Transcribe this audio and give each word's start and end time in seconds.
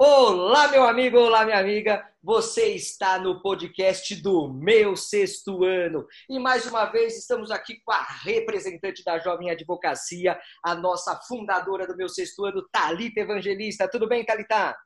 Olá, 0.00 0.68
meu 0.68 0.84
amigo, 0.84 1.18
olá, 1.18 1.44
minha 1.44 1.58
amiga. 1.58 2.08
Você 2.22 2.68
está 2.68 3.18
no 3.18 3.42
podcast 3.42 4.14
do 4.22 4.48
meu 4.48 4.94
sexto 4.94 5.64
ano. 5.64 6.06
E 6.30 6.38
mais 6.38 6.66
uma 6.66 6.84
vez 6.84 7.18
estamos 7.18 7.50
aqui 7.50 7.80
com 7.84 7.90
a 7.90 8.06
representante 8.22 9.02
da 9.02 9.18
Jovem 9.18 9.50
Advocacia, 9.50 10.38
a 10.64 10.76
nossa 10.76 11.18
fundadora 11.26 11.84
do 11.84 11.96
meu 11.96 12.08
sexto 12.08 12.44
ano, 12.44 12.64
Talita 12.70 13.18
Evangelista. 13.18 13.90
Tudo 13.90 14.08
bem, 14.08 14.24
Talita? 14.24 14.76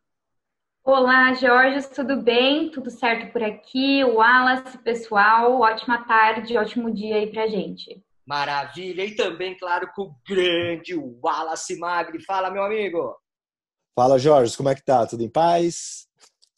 Olá, 0.82 1.34
Jorge, 1.34 1.86
tudo 1.90 2.22
bem? 2.22 2.70
Tudo 2.70 2.90
certo 2.90 3.30
por 3.34 3.42
aqui? 3.42 4.02
Wallace, 4.02 4.78
pessoal, 4.78 5.60
ótima 5.60 6.06
tarde, 6.06 6.56
ótimo 6.56 6.90
dia 6.90 7.16
aí 7.16 7.30
pra 7.30 7.46
gente. 7.46 8.02
Maravilha! 8.26 9.04
E 9.04 9.14
também, 9.14 9.58
claro, 9.58 9.90
com 9.94 10.04
o 10.04 10.14
grande 10.26 10.94
Wallace 11.22 11.78
Magri. 11.78 12.24
Fala, 12.24 12.50
meu 12.50 12.62
amigo! 12.62 13.14
Fala, 13.94 14.18
Jorge, 14.18 14.56
como 14.56 14.70
é 14.70 14.74
que 14.74 14.82
tá? 14.82 15.06
Tudo 15.06 15.22
em 15.22 15.28
paz? 15.28 16.08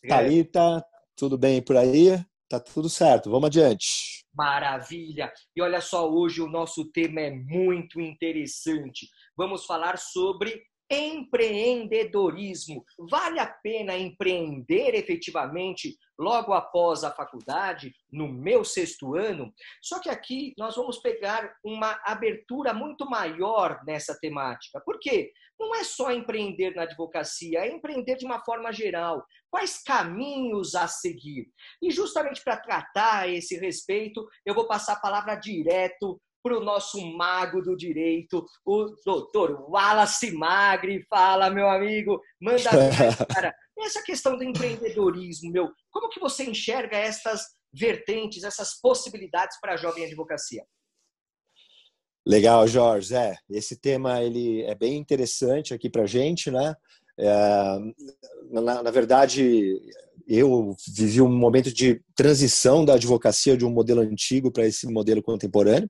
É. 0.04 0.08
Thalita, 0.08 0.84
tudo 1.16 1.36
bem 1.36 1.60
por 1.60 1.76
aí? 1.76 2.24
Tá 2.48 2.60
tudo 2.60 2.88
certo, 2.88 3.28
vamos 3.28 3.46
adiante. 3.48 4.24
Maravilha! 4.32 5.32
E 5.54 5.60
olha 5.60 5.80
só, 5.80 6.08
hoje 6.08 6.40
o 6.40 6.48
nosso 6.48 6.84
tema 6.92 7.20
é 7.20 7.30
muito 7.32 8.00
interessante. 8.00 9.08
Vamos 9.36 9.64
falar 9.64 9.98
sobre 9.98 10.62
empreendedorismo. 10.90 12.84
Vale 13.10 13.40
a 13.40 13.46
pena 13.46 13.96
empreender 13.96 14.94
efetivamente 14.94 15.96
logo 16.18 16.52
após 16.52 17.02
a 17.02 17.10
faculdade, 17.10 17.92
no 18.12 18.28
meu 18.28 18.64
sexto 18.64 19.16
ano? 19.16 19.52
Só 19.82 19.98
que 20.00 20.08
aqui 20.08 20.54
nós 20.56 20.76
vamos 20.76 20.98
pegar 20.98 21.54
uma 21.64 21.98
abertura 22.04 22.72
muito 22.72 23.08
maior 23.08 23.80
nessa 23.86 24.16
temática. 24.18 24.80
Por 24.80 24.98
quê? 25.00 25.32
Não 25.58 25.74
é 25.74 25.84
só 25.84 26.10
empreender 26.12 26.74
na 26.74 26.82
advocacia, 26.82 27.60
é 27.60 27.72
empreender 27.72 28.16
de 28.16 28.26
uma 28.26 28.44
forma 28.44 28.72
geral. 28.72 29.24
Quais 29.50 29.80
caminhos 29.82 30.74
a 30.74 30.88
seguir? 30.88 31.46
E 31.80 31.90
justamente 31.90 32.42
para 32.42 32.56
tratar 32.56 33.28
esse 33.28 33.56
respeito, 33.56 34.26
eu 34.44 34.54
vou 34.54 34.66
passar 34.66 34.94
a 34.94 35.00
palavra 35.00 35.36
direto 35.36 36.20
para 36.44 36.58
o 36.58 36.62
nosso 36.62 37.00
mago 37.16 37.62
do 37.62 37.74
direito, 37.74 38.44
o 38.66 38.94
doutor 39.02 39.64
Wallace 39.70 40.30
Magri. 40.30 41.02
Fala, 41.08 41.48
meu 41.48 41.66
amigo, 41.70 42.20
manda 42.38 42.68
cara. 43.34 43.54
Essa 43.78 44.02
questão 44.02 44.36
do 44.36 44.44
empreendedorismo, 44.44 45.50
meu, 45.50 45.70
como 45.90 46.10
que 46.10 46.20
você 46.20 46.44
enxerga 46.44 46.98
essas 46.98 47.46
vertentes, 47.72 48.44
essas 48.44 48.78
possibilidades 48.78 49.58
para 49.58 49.72
a 49.72 49.76
jovem 49.76 50.04
advocacia? 50.04 50.62
Legal, 52.26 52.66
Jorge. 52.68 53.14
É, 53.14 53.36
esse 53.48 53.80
tema 53.80 54.22
ele 54.22 54.62
é 54.64 54.74
bem 54.74 54.96
interessante 54.96 55.72
aqui 55.72 55.88
para 55.88 56.02
a 56.02 56.06
gente, 56.06 56.50
né? 56.50 56.74
É, 57.18 57.78
na, 58.50 58.82
na, 58.82 58.90
verdade, 58.90 59.80
eu 60.26 60.76
vivi 60.94 61.22
um 61.22 61.28
momento 61.28 61.72
de 61.72 62.02
transição 62.14 62.84
da 62.84 62.94
advocacia 62.94 63.56
de 63.56 63.64
um 63.64 63.70
modelo 63.70 64.02
antigo 64.02 64.50
para 64.52 64.66
esse 64.66 64.86
modelo 64.86 65.22
contemporâneo. 65.22 65.88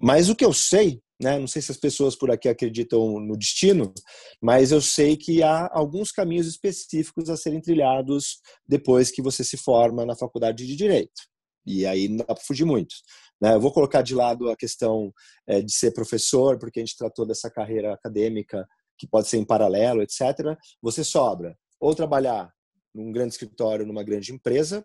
Mas 0.00 0.28
o 0.28 0.36
que 0.36 0.44
eu 0.44 0.52
sei, 0.52 1.00
né, 1.20 1.38
não 1.38 1.46
sei 1.46 1.60
se 1.62 1.72
as 1.72 1.78
pessoas 1.78 2.16
por 2.16 2.30
aqui 2.30 2.48
acreditam 2.48 3.20
no 3.20 3.36
destino, 3.36 3.92
mas 4.40 4.72
eu 4.72 4.80
sei 4.80 5.16
que 5.16 5.42
há 5.42 5.68
alguns 5.72 6.12
caminhos 6.12 6.46
específicos 6.46 7.28
a 7.28 7.36
serem 7.36 7.60
trilhados 7.60 8.40
depois 8.66 9.10
que 9.10 9.22
você 9.22 9.42
se 9.42 9.56
forma 9.56 10.06
na 10.06 10.16
faculdade 10.16 10.66
de 10.66 10.76
Direito. 10.76 11.22
E 11.66 11.84
aí 11.84 12.08
não 12.08 12.18
dá 12.18 12.24
para 12.24 12.36
fugir 12.36 12.64
muito. 12.64 12.94
Né? 13.40 13.54
Eu 13.54 13.60
vou 13.60 13.72
colocar 13.72 14.02
de 14.02 14.14
lado 14.14 14.48
a 14.50 14.56
questão 14.56 15.12
é, 15.46 15.60
de 15.60 15.72
ser 15.72 15.92
professor, 15.92 16.58
porque 16.58 16.80
a 16.80 16.84
gente 16.84 16.96
tratou 16.96 17.26
dessa 17.26 17.50
carreira 17.50 17.92
acadêmica 17.92 18.66
que 18.98 19.06
pode 19.06 19.28
ser 19.28 19.36
em 19.36 19.44
paralelo, 19.44 20.02
etc. 20.02 20.56
Você 20.82 21.04
sobra 21.04 21.56
ou 21.80 21.94
trabalhar 21.94 22.52
num 22.94 23.12
grande 23.12 23.34
escritório, 23.34 23.86
numa 23.86 24.02
grande 24.02 24.32
empresa, 24.32 24.84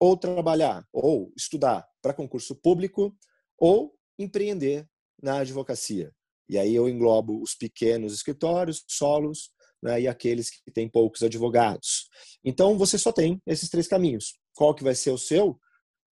ou 0.00 0.16
trabalhar 0.16 0.84
ou 0.92 1.32
estudar 1.36 1.86
para 2.02 2.14
concurso 2.14 2.54
público, 2.54 3.14
ou 3.58 3.94
empreender 4.18 4.86
na 5.22 5.38
advocacia. 5.38 6.12
E 6.48 6.58
aí 6.58 6.74
eu 6.74 6.88
englobo 6.88 7.40
os 7.42 7.54
pequenos 7.54 8.12
escritórios, 8.12 8.84
solos, 8.86 9.50
né, 9.82 10.02
e 10.02 10.08
aqueles 10.08 10.50
que 10.50 10.70
têm 10.70 10.88
poucos 10.88 11.22
advogados. 11.22 12.08
Então 12.44 12.76
você 12.76 12.98
só 12.98 13.12
tem 13.12 13.40
esses 13.46 13.68
três 13.68 13.88
caminhos. 13.88 14.34
Qual 14.54 14.74
que 14.74 14.84
vai 14.84 14.94
ser 14.94 15.10
o 15.10 15.18
seu? 15.18 15.58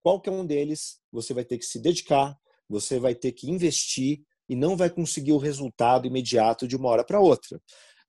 Qualquer 0.03 0.31
um 0.31 0.45
deles 0.45 0.99
você 1.11 1.33
vai 1.33 1.45
ter 1.45 1.57
que 1.57 1.65
se 1.65 1.79
dedicar, 1.79 2.37
você 2.67 2.99
vai 2.99 3.15
ter 3.15 3.31
que 3.31 3.49
investir 3.49 4.21
e 4.49 4.55
não 4.55 4.75
vai 4.75 4.89
conseguir 4.89 5.31
o 5.31 5.37
resultado 5.37 6.07
imediato 6.07 6.67
de 6.67 6.75
uma 6.75 6.89
hora 6.89 7.03
para 7.03 7.19
outra. 7.19 7.61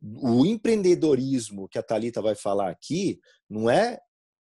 O 0.02 0.44
empreendedorismo 0.44 1.68
que 1.68 1.78
a 1.78 1.82
Talita 1.82 2.20
vai 2.20 2.34
falar 2.34 2.70
aqui 2.70 3.20
não 3.48 3.70
é 3.70 3.98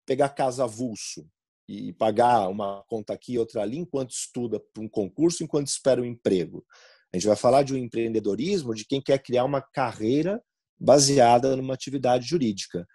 pegar 0.06 0.30
casa 0.30 0.64
avulso, 0.64 1.28
e 1.68 1.92
pagar 1.94 2.48
uma 2.48 2.82
conta 2.88 3.12
aqui, 3.12 3.38
outra 3.38 3.62
ali, 3.62 3.78
enquanto 3.78 4.10
estuda 4.10 4.60
para 4.60 4.82
um 4.82 4.88
concurso, 4.88 5.42
enquanto 5.42 5.68
espera 5.68 6.00
um 6.00 6.04
emprego. 6.04 6.64
A 7.12 7.16
gente 7.16 7.26
vai 7.26 7.36
falar 7.36 7.62
de 7.62 7.72
um 7.72 7.76
empreendedorismo 7.76 8.74
de 8.74 8.84
quem 8.84 9.00
quer 9.00 9.18
criar 9.22 9.44
uma 9.44 9.62
carreira 9.62 10.42
baseada 10.78 11.56
numa 11.56 11.74
atividade 11.74 12.26
jurídica. 12.26 12.86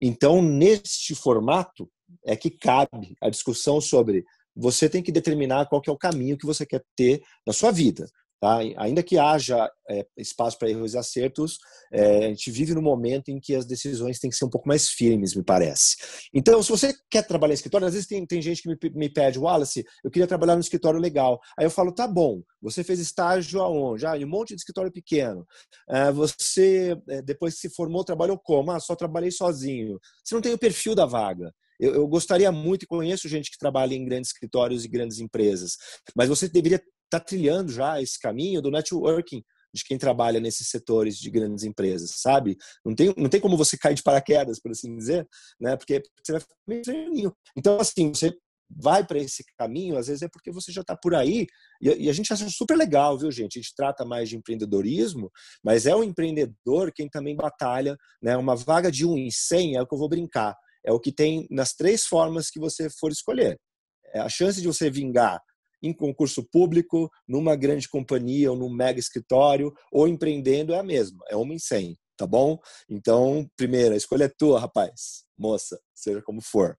Então, 0.00 0.40
neste 0.40 1.14
formato, 1.14 1.90
é 2.24 2.36
que 2.36 2.50
cabe 2.50 3.16
a 3.20 3.28
discussão 3.28 3.80
sobre 3.80 4.24
você 4.54 4.88
tem 4.88 5.02
que 5.02 5.12
determinar 5.12 5.66
qual 5.66 5.80
que 5.80 5.90
é 5.90 5.92
o 5.92 5.98
caminho 5.98 6.36
que 6.36 6.46
você 6.46 6.66
quer 6.66 6.82
ter 6.96 7.22
na 7.46 7.52
sua 7.52 7.70
vida. 7.70 8.08
Tá? 8.40 8.58
Ainda 8.76 9.02
que 9.02 9.18
haja 9.18 9.68
é, 9.90 10.06
espaço 10.16 10.56
para 10.58 10.70
erros 10.70 10.94
e 10.94 10.98
acertos, 10.98 11.58
é, 11.92 12.26
a 12.26 12.28
gente 12.28 12.50
vive 12.52 12.72
no 12.72 12.80
momento 12.80 13.30
em 13.30 13.40
que 13.40 13.52
as 13.52 13.66
decisões 13.66 14.20
têm 14.20 14.30
que 14.30 14.36
ser 14.36 14.44
um 14.44 14.50
pouco 14.50 14.68
mais 14.68 14.90
firmes, 14.90 15.34
me 15.34 15.42
parece. 15.42 15.96
Então, 16.32 16.62
se 16.62 16.70
você 16.70 16.94
quer 17.10 17.26
trabalhar 17.26 17.52
em 17.52 17.54
escritório, 17.54 17.88
às 17.88 17.94
vezes 17.94 18.06
tem, 18.06 18.24
tem 18.24 18.40
gente 18.40 18.62
que 18.62 18.68
me, 18.68 18.76
me 18.94 19.08
pede, 19.08 19.40
Wallace, 19.40 19.84
eu 20.04 20.10
queria 20.10 20.26
trabalhar 20.26 20.54
no 20.54 20.60
escritório 20.60 21.00
legal. 21.00 21.40
Aí 21.58 21.66
eu 21.66 21.70
falo, 21.70 21.90
tá 21.90 22.06
bom, 22.06 22.40
você 22.62 22.84
fez 22.84 23.00
estágio 23.00 23.60
aonde? 23.60 24.06
Ah, 24.06 24.16
em 24.16 24.24
um 24.24 24.28
monte 24.28 24.50
de 24.50 24.60
escritório 24.60 24.92
pequeno. 24.92 25.44
É, 25.88 26.12
você, 26.12 26.96
é, 27.08 27.20
depois 27.20 27.54
que 27.54 27.60
se 27.60 27.74
formou, 27.74 28.04
trabalhou 28.04 28.38
como? 28.38 28.70
Ah, 28.70 28.78
só 28.78 28.94
trabalhei 28.94 29.32
sozinho. 29.32 29.98
Você 30.24 30.34
não 30.34 30.42
tem 30.42 30.52
o 30.52 30.58
perfil 30.58 30.94
da 30.94 31.06
vaga. 31.06 31.52
Eu, 31.80 32.08
gostaria 32.08 32.50
muito, 32.50 32.82
e 32.82 32.86
conheço 32.86 33.28
gente 33.28 33.50
que 33.50 33.58
trabalha 33.58 33.94
em 33.94 34.04
grandes 34.04 34.30
escritórios 34.30 34.84
e 34.84 34.88
grandes 34.88 35.20
empresas, 35.20 35.76
mas 36.16 36.28
você 36.28 36.48
deveria 36.48 36.82
está 37.08 37.20
trilhando 37.20 37.72
já 37.72 38.00
esse 38.00 38.18
caminho 38.18 38.62
do 38.62 38.70
networking 38.70 39.42
de 39.74 39.84
quem 39.84 39.98
trabalha 39.98 40.40
nesses 40.40 40.68
setores 40.68 41.16
de 41.16 41.30
grandes 41.30 41.64
empresas, 41.64 42.12
sabe? 42.16 42.56
Não 42.84 42.94
tem, 42.94 43.14
não 43.16 43.28
tem 43.28 43.40
como 43.40 43.56
você 43.56 43.76
cair 43.76 43.94
de 43.94 44.02
paraquedas, 44.02 44.60
por 44.60 44.70
assim 44.70 44.96
dizer, 44.96 45.26
né? 45.60 45.76
Porque 45.76 46.02
você 46.22 46.32
vai 46.32 46.40
ficar 46.40 46.54
meio 46.66 46.82
treininho. 46.82 47.32
Então, 47.56 47.78
assim, 47.78 48.08
você 48.08 48.34
vai 48.70 49.04
para 49.06 49.18
esse 49.18 49.42
caminho, 49.58 49.96
às 49.96 50.08
vezes 50.08 50.22
é 50.22 50.28
porque 50.28 50.50
você 50.50 50.70
já 50.70 50.82
está 50.82 50.94
por 50.94 51.14
aí, 51.14 51.46
e, 51.80 52.08
a 52.08 52.12
gente 52.12 52.30
acha 52.32 52.48
super 52.50 52.76
legal, 52.76 53.18
viu, 53.18 53.30
gente? 53.30 53.58
A 53.58 53.62
gente 53.62 53.74
trata 53.74 54.04
mais 54.04 54.28
de 54.28 54.36
empreendedorismo, 54.36 55.30
mas 55.64 55.86
é 55.86 55.94
o 55.94 56.04
empreendedor 56.04 56.92
quem 56.94 57.08
também 57.08 57.34
batalha, 57.34 57.96
né? 58.22 58.36
Uma 58.36 58.54
vaga 58.54 58.90
de 58.90 59.06
um 59.06 59.16
em 59.16 59.30
cem 59.30 59.76
é 59.76 59.82
o 59.82 59.86
que 59.86 59.94
eu 59.94 59.98
vou 59.98 60.08
brincar, 60.08 60.54
é 60.84 60.92
o 60.92 61.00
que 61.00 61.12
tem 61.12 61.46
nas 61.50 61.72
três 61.72 62.04
formas 62.04 62.50
que 62.50 62.60
você 62.60 62.88
for 62.90 63.10
escolher. 63.10 63.58
É 64.14 64.20
a 64.20 64.28
chance 64.28 64.60
de 64.60 64.66
você 64.66 64.90
vingar 64.90 65.40
em 65.82 65.92
concurso 65.92 66.42
público, 66.50 67.10
numa 67.26 67.56
grande 67.56 67.88
companhia 67.88 68.50
ou 68.50 68.56
num 68.56 68.70
mega 68.70 68.98
escritório, 68.98 69.72
ou 69.92 70.08
empreendendo 70.08 70.74
é 70.74 70.78
a 70.78 70.82
mesma, 70.82 71.24
é 71.28 71.36
uma 71.36 71.54
em 71.54 71.58
cem, 71.58 71.96
tá 72.16 72.26
bom? 72.26 72.58
Então, 72.88 73.48
primeira, 73.56 73.94
a 73.94 73.98
escolha 73.98 74.24
é 74.24 74.28
tua, 74.28 74.60
rapaz, 74.60 75.24
moça, 75.38 75.78
seja 75.94 76.22
como 76.22 76.40
for. 76.42 76.76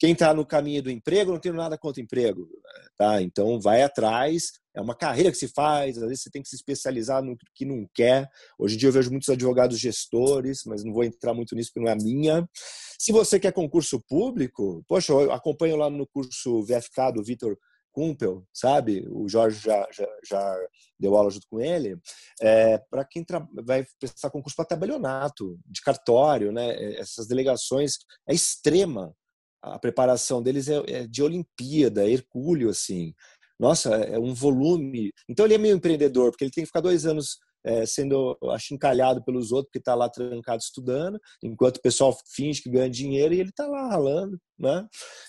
Quem 0.00 0.12
está 0.12 0.32
no 0.32 0.46
caminho 0.46 0.80
do 0.80 0.90
emprego, 0.90 1.32
não 1.32 1.40
tenho 1.40 1.56
nada 1.56 1.76
contra 1.76 2.00
emprego, 2.00 2.48
tá? 2.96 3.20
Então, 3.20 3.60
vai 3.60 3.82
atrás, 3.82 4.52
é 4.72 4.80
uma 4.80 4.94
carreira 4.94 5.32
que 5.32 5.36
se 5.36 5.48
faz, 5.48 5.98
às 5.98 6.04
vezes 6.04 6.22
você 6.22 6.30
tem 6.30 6.40
que 6.40 6.48
se 6.48 6.54
especializar 6.54 7.20
no 7.20 7.36
que 7.52 7.64
não 7.64 7.84
quer. 7.92 8.28
Hoje 8.56 8.76
em 8.76 8.78
dia 8.78 8.88
eu 8.90 8.92
vejo 8.92 9.10
muitos 9.10 9.28
advogados 9.28 9.76
gestores, 9.76 10.62
mas 10.64 10.84
não 10.84 10.92
vou 10.92 11.02
entrar 11.02 11.34
muito 11.34 11.56
nisso 11.56 11.70
porque 11.74 11.84
não 11.84 11.92
é 11.92 11.96
minha. 11.96 12.48
Se 12.96 13.10
você 13.10 13.40
quer 13.40 13.52
concurso 13.52 14.00
público, 14.08 14.84
poxa, 14.86 15.12
eu 15.12 15.32
acompanho 15.32 15.76
lá 15.76 15.90
no 15.90 16.06
curso 16.06 16.62
VFK 16.62 17.12
do 17.14 17.24
Vitor 17.24 17.58
Kumpel, 17.98 18.44
sabe? 18.54 19.04
O 19.10 19.28
Jorge 19.28 19.58
já, 19.58 19.84
já, 19.92 20.06
já 20.24 20.56
deu 21.00 21.16
aula 21.16 21.30
junto 21.30 21.48
com 21.50 21.60
ele. 21.60 21.98
É, 22.40 22.78
para 22.78 23.04
quem 23.04 23.24
vai 23.64 23.84
prestar 23.98 24.30
concurso 24.30 24.54
para 24.54 24.66
tabelionato, 24.66 25.58
de 25.66 25.80
cartório, 25.80 26.52
né? 26.52 26.70
É, 26.76 27.00
essas 27.00 27.26
delegações 27.26 27.96
é 28.28 28.32
extrema. 28.32 29.12
A 29.60 29.80
preparação 29.80 30.40
deles 30.40 30.68
é, 30.68 30.76
é 30.86 31.06
de 31.08 31.24
Olimpíada, 31.24 32.06
é 32.06 32.12
hercúleo, 32.12 32.70
assim. 32.70 33.12
Nossa, 33.58 33.96
é, 33.96 34.14
é 34.14 34.18
um 34.18 34.32
volume. 34.32 35.10
Então 35.28 35.44
ele 35.44 35.54
é 35.54 35.58
meio 35.58 35.74
empreendedor, 35.74 36.30
porque 36.30 36.44
ele 36.44 36.52
tem 36.52 36.62
que 36.62 36.68
ficar 36.68 36.80
dois 36.80 37.04
anos 37.04 37.38
é, 37.64 37.84
sendo 37.84 38.38
achincalhado 38.52 39.24
pelos 39.24 39.50
outros, 39.50 39.72
que 39.72 39.78
está 39.78 39.96
lá 39.96 40.08
trancado 40.08 40.62
estudando, 40.62 41.18
enquanto 41.42 41.78
o 41.78 41.82
pessoal 41.82 42.16
finge 42.32 42.62
que 42.62 42.70
ganha 42.70 42.88
dinheiro 42.88 43.34
e 43.34 43.40
ele 43.40 43.50
está 43.50 43.66
lá 43.66 43.88
ralando. 43.88 44.38
Né? 44.56 44.86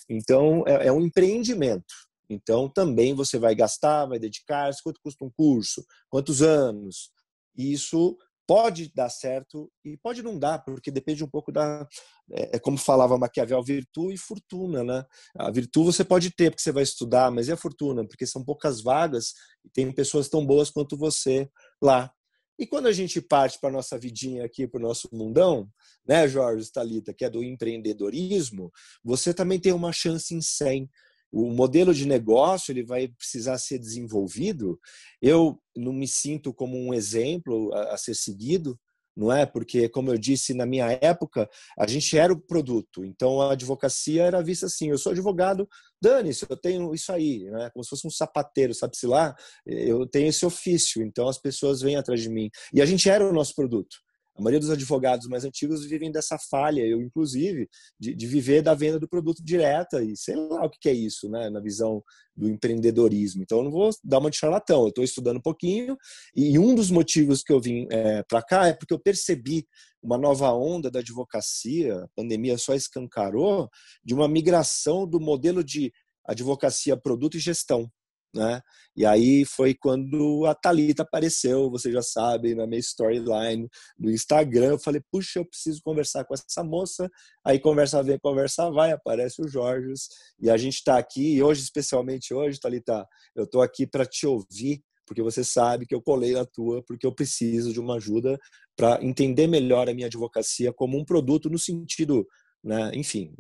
Então, 0.08 0.64
é, 0.68 0.88
é 0.88 0.92
um 0.92 1.02
empreendimento. 1.02 1.94
Então, 2.30 2.70
também 2.70 3.14
você 3.14 3.38
vai 3.40 3.56
gastar, 3.56 4.06
vai 4.06 4.20
dedicar, 4.20 4.72
quanto 4.84 5.02
custa 5.02 5.26
um 5.26 5.32
curso, 5.32 5.84
quantos 6.10 6.42
anos. 6.42 7.12
Isso 7.58 8.18
pode 8.50 8.92
dar 8.96 9.10
certo 9.10 9.72
e 9.86 9.96
pode 9.98 10.24
não 10.24 10.40
dar, 10.40 10.58
porque 10.60 10.90
depende 10.90 11.24
um 11.24 11.30
pouco 11.30 11.52
da. 11.52 11.88
É, 12.32 12.56
é 12.56 12.60
como 12.60 12.78
falava 12.78 13.16
Maquiavel, 13.16 13.62
virtude 13.64 14.16
e 14.16 14.18
fortuna, 14.18 14.84
né? 14.84 15.06
A 15.38 15.52
virtude 15.52 15.86
você 15.88 16.04
pode 16.04 16.32
ter, 16.32 16.50
porque 16.50 16.64
você 16.64 16.72
vai 16.72 16.82
estudar, 16.82 17.30
mas 17.30 17.48
e 17.48 17.52
a 17.52 17.58
fortuna? 17.58 18.08
Porque 18.08 18.26
são 18.26 18.44
poucas 18.44 18.82
vagas 18.82 19.34
e 19.64 19.70
tem 19.70 19.92
pessoas 19.92 20.30
tão 20.30 20.44
boas 20.44 20.72
quanto 20.72 20.98
você 20.98 21.48
lá. 21.80 22.12
E 22.58 22.66
quando 22.66 22.88
a 22.88 22.92
gente 22.92 23.22
parte 23.22 23.60
para 23.60 23.70
a 23.70 23.74
nossa 23.74 24.00
vidinha 24.00 24.44
aqui, 24.44 24.68
para 24.68 24.80
o 24.80 24.84
nosso 24.84 25.08
mundão, 25.14 25.70
né, 26.06 26.28
Jorge 26.28 26.72
Talita, 26.72 27.14
que 27.14 27.24
é 27.24 27.30
do 27.30 27.44
empreendedorismo, 27.44 28.72
você 29.04 29.32
também 29.32 29.60
tem 29.60 29.72
uma 29.72 29.94
chance 29.94 30.34
em 30.34 30.42
100 30.42 30.90
o 31.32 31.52
modelo 31.52 31.94
de 31.94 32.08
negócio 32.08 32.72
ele 32.72 32.84
vai 32.84 33.08
precisar 33.08 33.58
ser 33.58 33.80
desenvolvido. 33.80 34.80
Eu 35.22 35.60
não 35.76 35.94
me 35.94 36.08
sinto 36.08 36.54
como 36.54 36.78
um 36.78 36.94
exemplo 36.94 37.74
a, 37.74 37.94
a, 37.94 37.98
ser 37.98 38.16
seguido, 38.16 38.80
não 39.16 39.32
é? 39.32 39.46
Porque, 39.46 39.90
como 39.90 40.12
eu 40.12 40.18
disse, 40.18 40.54
na 40.54 40.66
minha 40.66 40.92
época, 41.02 41.50
a 41.78 41.86
gente 41.86 42.18
era 42.18 42.32
o 42.32 42.40
produto. 42.40 43.04
Então, 43.04 43.42
a 43.42 43.52
advocacia 43.52 44.24
era 44.24 44.42
vista 44.42 44.66
assim: 44.66 44.90
eu 44.90 44.98
sou 44.98 45.12
advogado, 45.12 45.68
dane-se, 46.02 46.46
eu 46.50 46.58
tenho 46.58 46.94
isso 46.94 47.12
aí, 47.12 47.44
né? 47.46 47.70
como 47.72 47.84
se 47.84 47.90
fosse 47.90 48.08
um 48.08 48.12
sapateiro, 48.12 48.74
sabe-se 48.74 49.06
lá? 49.06 49.36
Eu 49.66 50.08
tenho 50.08 50.28
esse 50.28 50.46
ofício, 50.46 51.04
então 51.04 51.28
as 51.28 51.38
pessoas 51.38 51.82
vêm 51.82 51.96
atrás 51.96 52.22
de 52.22 52.30
mim. 52.30 52.50
E 52.74 52.82
a 52.82 52.86
gente 52.86 53.10
era 53.10 53.28
o 53.28 53.34
nosso 53.34 53.54
produto. 53.54 53.98
A 54.40 54.42
maioria 54.42 54.62
dos 54.62 54.70
advogados 54.70 55.28
mais 55.28 55.44
antigos 55.44 55.86
vivem 55.86 56.10
dessa 56.10 56.38
falha, 56.50 56.82
eu 56.82 57.02
inclusive, 57.02 57.70
de, 58.00 58.16
de 58.16 58.26
viver 58.26 58.62
da 58.62 58.74
venda 58.74 58.98
do 58.98 59.08
produto 59.08 59.44
direta 59.44 60.02
e 60.02 60.16
sei 60.16 60.34
lá 60.38 60.66
o 60.66 60.70
que, 60.70 60.80
que 60.80 60.88
é 60.88 60.94
isso, 60.94 61.30
né, 61.30 61.50
na 61.50 61.60
visão 61.60 62.02
do 62.38 62.48
empreendedorismo. 62.48 63.44
Então, 63.44 63.58
eu 63.58 63.64
não 63.66 63.72
vou 63.72 63.90
dar 64.02 64.20
uma 64.20 64.30
de 64.30 64.38
charlatão, 64.38 64.84
eu 64.84 64.88
estou 64.88 65.04
estudando 65.04 65.38
um 65.38 65.42
pouquinho 65.42 65.98
e 66.34 66.58
um 66.58 66.74
dos 66.74 66.90
motivos 66.90 67.44
que 67.44 67.52
eu 67.52 67.60
vim 67.60 67.86
é, 67.92 68.24
para 68.24 68.42
cá 68.42 68.68
é 68.68 68.74
porque 68.74 68.94
eu 68.94 69.00
percebi 69.00 69.68
uma 70.02 70.18
nova 70.18 70.54
onda 70.54 70.90
da 70.90 71.00
advocacia, 71.00 71.98
a 71.98 72.08
pandemia 72.16 72.58
só 72.58 72.74
escancarou, 72.74 73.70
de 74.02 74.14
uma 74.14 74.30
migração 74.30 75.06
do 75.06 75.20
modelo 75.20 75.62
de 75.62 75.92
advocacia 76.26 76.96
produto 76.96 77.36
e 77.36 77.42
gestão 77.42 77.92
né? 78.34 78.62
E 78.96 79.06
aí 79.06 79.46
foi 79.46 79.74
quando 79.74 80.46
a 80.46 80.54
Talita 80.54 81.04
apareceu, 81.04 81.70
você 81.70 81.92
já 81.92 82.02
sabe, 82.02 82.56
na 82.56 82.68
minha 82.68 82.80
storyline 82.80 83.68
do 83.98 84.12
Instagram. 84.12 84.72
Eu 84.72 84.80
falei, 84.80 85.02
puxa, 85.12 85.40
eu 85.40 85.46
preciso 85.46 85.82
conversar 85.84 86.26
com 86.26 86.34
essa 86.34 86.64
moça. 86.64 87.10
Aí 87.44 87.60
conversa 87.60 88.04
vem, 88.04 88.20
conversa 88.20 88.70
vai, 88.72 88.92
aparece 88.92 89.42
o 89.42 89.48
Jorge. 89.48 89.94
E 90.40 90.50
a 90.50 90.58
gente 90.58 90.76
está 90.76 90.98
aqui, 90.98 91.36
e 91.36 91.44
hoje, 91.44 91.62
especialmente 91.62 92.34
hoje, 92.34 92.60
Talita, 92.60 93.08
eu 93.36 93.46
estou 93.46 93.62
aqui 93.62 93.88
para 93.88 94.06
te 94.06 94.28
ouvir, 94.28 94.84
porque 95.06 95.24
você 95.24 95.44
sabe 95.44 95.88
que 95.88 95.96
eu 95.96 96.02
colei 96.02 96.34
na 96.34 96.46
tua, 96.46 96.84
porque 96.84 97.06
eu 97.06 97.14
preciso 97.14 97.74
de 97.74 97.80
uma 97.80 97.96
ajuda 97.96 98.38
para 98.78 99.04
entender 99.04 99.48
melhor 99.48 99.90
a 99.90 99.94
minha 99.94 100.08
advocacia 100.08 100.72
como 100.72 100.98
um 100.98 101.04
produto 101.04 101.50
no 101.50 101.58
sentido, 101.58 102.28
né, 102.64 102.92
enfim, 102.94 103.34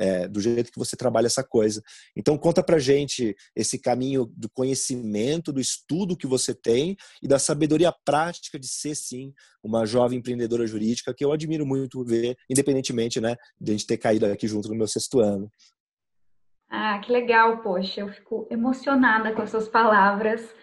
é, 0.00 0.26
do 0.26 0.40
jeito 0.40 0.72
que 0.72 0.78
você 0.78 0.96
trabalha 0.96 1.26
essa 1.26 1.44
coisa. 1.44 1.82
Então 2.16 2.38
conta 2.38 2.62
pra 2.62 2.78
gente 2.78 3.36
esse 3.54 3.78
caminho 3.78 4.24
do 4.34 4.48
conhecimento, 4.48 5.52
do 5.52 5.60
estudo 5.60 6.16
que 6.16 6.26
você 6.26 6.54
tem 6.54 6.96
e 7.22 7.28
da 7.28 7.38
sabedoria 7.38 7.94
prática 8.04 8.58
de 8.58 8.66
ser 8.66 8.94
sim 8.94 9.34
uma 9.62 9.84
jovem 9.84 10.18
empreendedora 10.18 10.66
jurídica 10.66 11.12
que 11.12 11.22
eu 11.22 11.32
admiro 11.32 11.66
muito 11.66 12.02
ver, 12.02 12.34
independentemente, 12.48 13.20
né, 13.20 13.36
de 13.60 13.72
a 13.72 13.74
gente 13.74 13.86
ter 13.86 13.98
caído 13.98 14.24
aqui 14.24 14.48
junto 14.48 14.68
no 14.70 14.74
meu 14.74 14.88
sexto 14.88 15.20
ano. 15.20 15.50
Ah, 16.70 16.98
que 17.00 17.12
legal, 17.12 17.58
poxa, 17.58 18.00
eu 18.00 18.08
fico 18.08 18.46
emocionada 18.50 19.32
com 19.32 19.42
as 19.42 19.50
suas 19.50 19.68
palavras. 19.68 20.54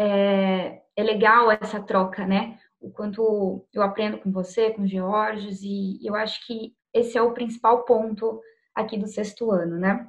É, 0.00 0.80
é 0.96 1.02
legal 1.02 1.52
essa 1.52 1.80
troca, 1.80 2.26
né? 2.26 2.58
O 2.80 2.90
quanto 2.90 3.64
eu 3.72 3.82
aprendo 3.82 4.18
com 4.18 4.32
você, 4.32 4.70
com 4.70 4.82
o 4.82 4.88
Georges, 4.88 5.60
e 5.62 6.00
eu 6.02 6.16
acho 6.16 6.44
que 6.46 6.74
esse 6.92 7.16
é 7.16 7.22
o 7.22 7.32
principal 7.32 7.84
ponto 7.84 8.40
aqui 8.74 8.96
do 8.98 9.06
sexto 9.06 9.50
ano, 9.50 9.78
né? 9.78 10.08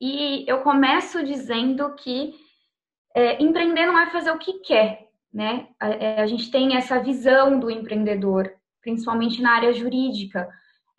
E 0.00 0.44
eu 0.48 0.62
começo 0.62 1.24
dizendo 1.24 1.94
que 1.94 2.34
é, 3.14 3.42
empreender 3.42 3.86
não 3.86 3.98
é 3.98 4.10
fazer 4.10 4.30
o 4.30 4.38
que 4.38 4.54
quer, 4.60 5.08
né? 5.32 5.68
A, 5.80 5.88
é, 5.88 6.20
a, 6.20 6.26
gente 6.26 6.50
tem 6.50 6.76
essa 6.76 7.00
visão 7.00 7.58
do 7.58 7.70
empreendedor, 7.70 8.52
principalmente 8.82 9.40
na 9.40 9.52
área 9.52 9.72
jurídica. 9.72 10.48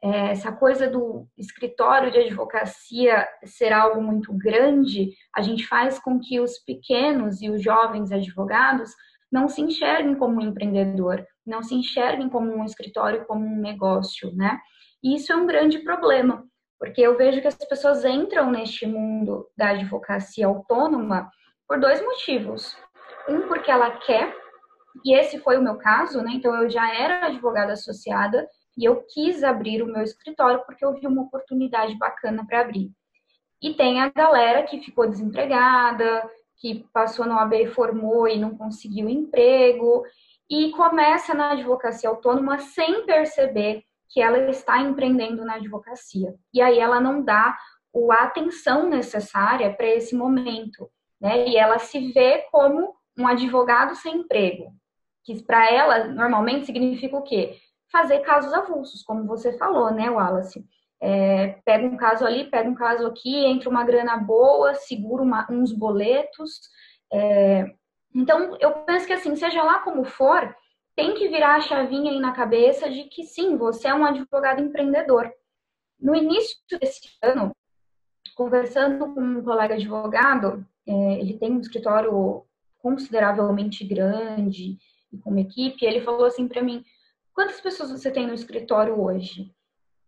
É, 0.02 0.32
essa 0.32 0.52
coisa 0.52 0.90
do 0.90 1.28
escritório 1.38 2.12
de 2.12 2.20
advocacia 2.20 3.28
ser 3.44 3.74
algo 3.74 4.02
muito 4.02 4.34
grande, 4.34 5.14
a 5.36 5.42
gente 5.42 5.68
faz 5.68 6.00
com 6.00 6.20
que 6.20 6.40
os 6.40 6.58
pequenos 6.60 7.42
e 7.42 7.50
os 7.50 7.62
jovens 7.62 8.12
advogados 8.12 8.92
não 9.32 9.48
se 9.48 9.62
enxerguem 9.62 10.16
como 10.16 10.38
um 10.38 10.42
empreendedor, 10.42 11.26
não 11.46 11.62
se 11.62 11.76
enxerguem 11.76 12.30
como 12.30 12.52
um 12.56 12.64
escritório, 12.64 13.26
como 13.26 13.46
um 13.46 13.60
negócio, 13.60 14.34
né? 14.36 14.60
E 15.04 15.16
isso 15.16 15.32
é 15.34 15.36
um 15.36 15.46
grande 15.46 15.80
problema, 15.80 16.46
porque 16.86 17.02
eu 17.02 17.18
vejo 17.18 17.42
que 17.42 17.48
as 17.48 17.56
pessoas 17.56 18.06
entram 18.06 18.52
neste 18.52 18.86
mundo 18.86 19.50
da 19.58 19.70
advocacia 19.70 20.46
autônoma 20.46 21.32
por 21.68 21.80
dois 21.80 22.00
motivos. 22.00 22.78
Um, 23.28 23.48
porque 23.48 23.72
ela 23.72 23.90
quer, 23.90 24.32
e 25.04 25.18
esse 25.18 25.40
foi 25.40 25.58
o 25.58 25.64
meu 25.64 25.78
caso, 25.78 26.22
né? 26.22 26.34
Então 26.36 26.56
eu 26.56 26.70
já 26.70 26.94
era 26.94 27.26
advogada 27.26 27.74
associada 27.74 28.48
e 28.78 28.86
eu 28.86 29.04
quis 29.10 29.44
abrir 29.44 29.82
o 29.82 29.88
meu 29.88 30.04
escritório 30.04 30.62
porque 30.64 30.86
eu 30.86 30.94
vi 30.94 31.08
uma 31.08 31.24
oportunidade 31.24 31.98
bacana 31.98 32.46
para 32.46 32.62
abrir. 32.62 32.92
E 33.60 33.74
tem 33.74 34.00
a 34.00 34.10
galera 34.10 34.62
que 34.62 34.80
ficou 34.80 35.10
desempregada, 35.10 36.30
que 36.58 36.86
passou 36.94 37.26
no 37.26 37.40
AB 37.40 37.64
e 37.64 37.68
formou 37.68 38.28
e 38.28 38.38
não 38.38 38.56
conseguiu 38.56 39.10
emprego, 39.10 40.04
e 40.48 40.70
começa 40.70 41.34
na 41.34 41.54
advocacia 41.54 42.08
autônoma 42.08 42.60
sem 42.60 43.08
perceber 43.08 43.84
que 44.10 44.22
ela 44.22 44.50
está 44.50 44.80
empreendendo 44.82 45.44
na 45.44 45.56
advocacia. 45.56 46.34
E 46.54 46.62
aí 46.62 46.80
ela 46.80 47.00
não 47.00 47.24
dá 47.24 47.58
a 48.12 48.24
atenção 48.24 48.90
necessária 48.90 49.74
para 49.74 49.88
esse 49.88 50.16
momento, 50.16 50.90
né? 51.20 51.48
E 51.48 51.56
ela 51.56 51.80
se 51.80 52.12
vê 52.12 52.46
como 52.52 52.94
um 53.18 53.28
advogado 53.28 53.96
sem 53.96 54.18
emprego, 54.18 54.74
que 55.24 55.42
para 55.44 55.72
ela 55.72 56.06
normalmente 56.06 56.66
significa 56.66 57.16
o 57.16 57.24
quê? 57.24 57.58
Fazer 57.92 58.20
casos 58.20 58.54
avulsos, 58.54 59.02
como 59.04 59.26
você 59.26 59.58
falou, 59.58 59.92
né, 59.92 60.10
Wallace? 60.10 60.66
É, 61.02 61.60
pega 61.64 61.86
um 61.86 61.96
caso 61.96 62.26
ali, 62.26 62.50
pega 62.50 62.70
um 62.70 62.76
caso 62.76 63.08
aqui, 63.08 63.46
entra 63.46 63.70
uma 63.70 63.84
grana 63.84 64.18
boa, 64.18 64.74
segura 64.76 65.24
uma, 65.24 65.48
uns 65.50 65.72
boletos. 65.72 66.60
É, 67.12 67.66
então, 68.14 68.58
eu 68.60 68.72
penso 68.84 69.06
que 69.06 69.14
assim, 69.14 69.36
seja 69.36 69.62
lá 69.64 69.80
como 69.80 70.04
for, 70.04 70.56
tem 70.96 71.14
que 71.14 71.28
virar 71.28 71.56
a 71.56 71.62
chavinha 71.62 72.12
aí 72.12 72.20
na 72.20 72.32
cabeça 72.32 72.90
de 72.90 73.04
que 73.04 73.24
sim, 73.24 73.58
você 73.58 73.88
é 73.88 73.94
um 73.94 74.06
advogado 74.06 74.62
empreendedor. 74.62 75.32
No 76.00 76.16
início 76.16 76.58
desse 76.80 77.02
ano, 77.22 77.52
conversando 78.36 79.14
com 79.14 79.22
um 79.22 79.44
colega 79.44 79.76
advogado, 79.76 80.66
é, 80.88 81.20
ele 81.20 81.38
tem 81.38 81.52
um 81.52 81.60
escritório 81.60 82.46
consideravelmente 82.80 83.84
grande 83.84 84.78
e 85.12 85.18
com 85.18 85.32
uma 85.32 85.42
equipe, 85.42 85.86
ele 85.86 86.02
falou 86.02 86.26
assim 86.26 86.48
para 86.48 86.62
mim: 86.62 86.84
quantas 87.34 87.60
pessoas 87.60 87.92
você 87.92 88.12
tem 88.12 88.28
no 88.28 88.34
escritório 88.34 89.00
hoje? 89.00 89.52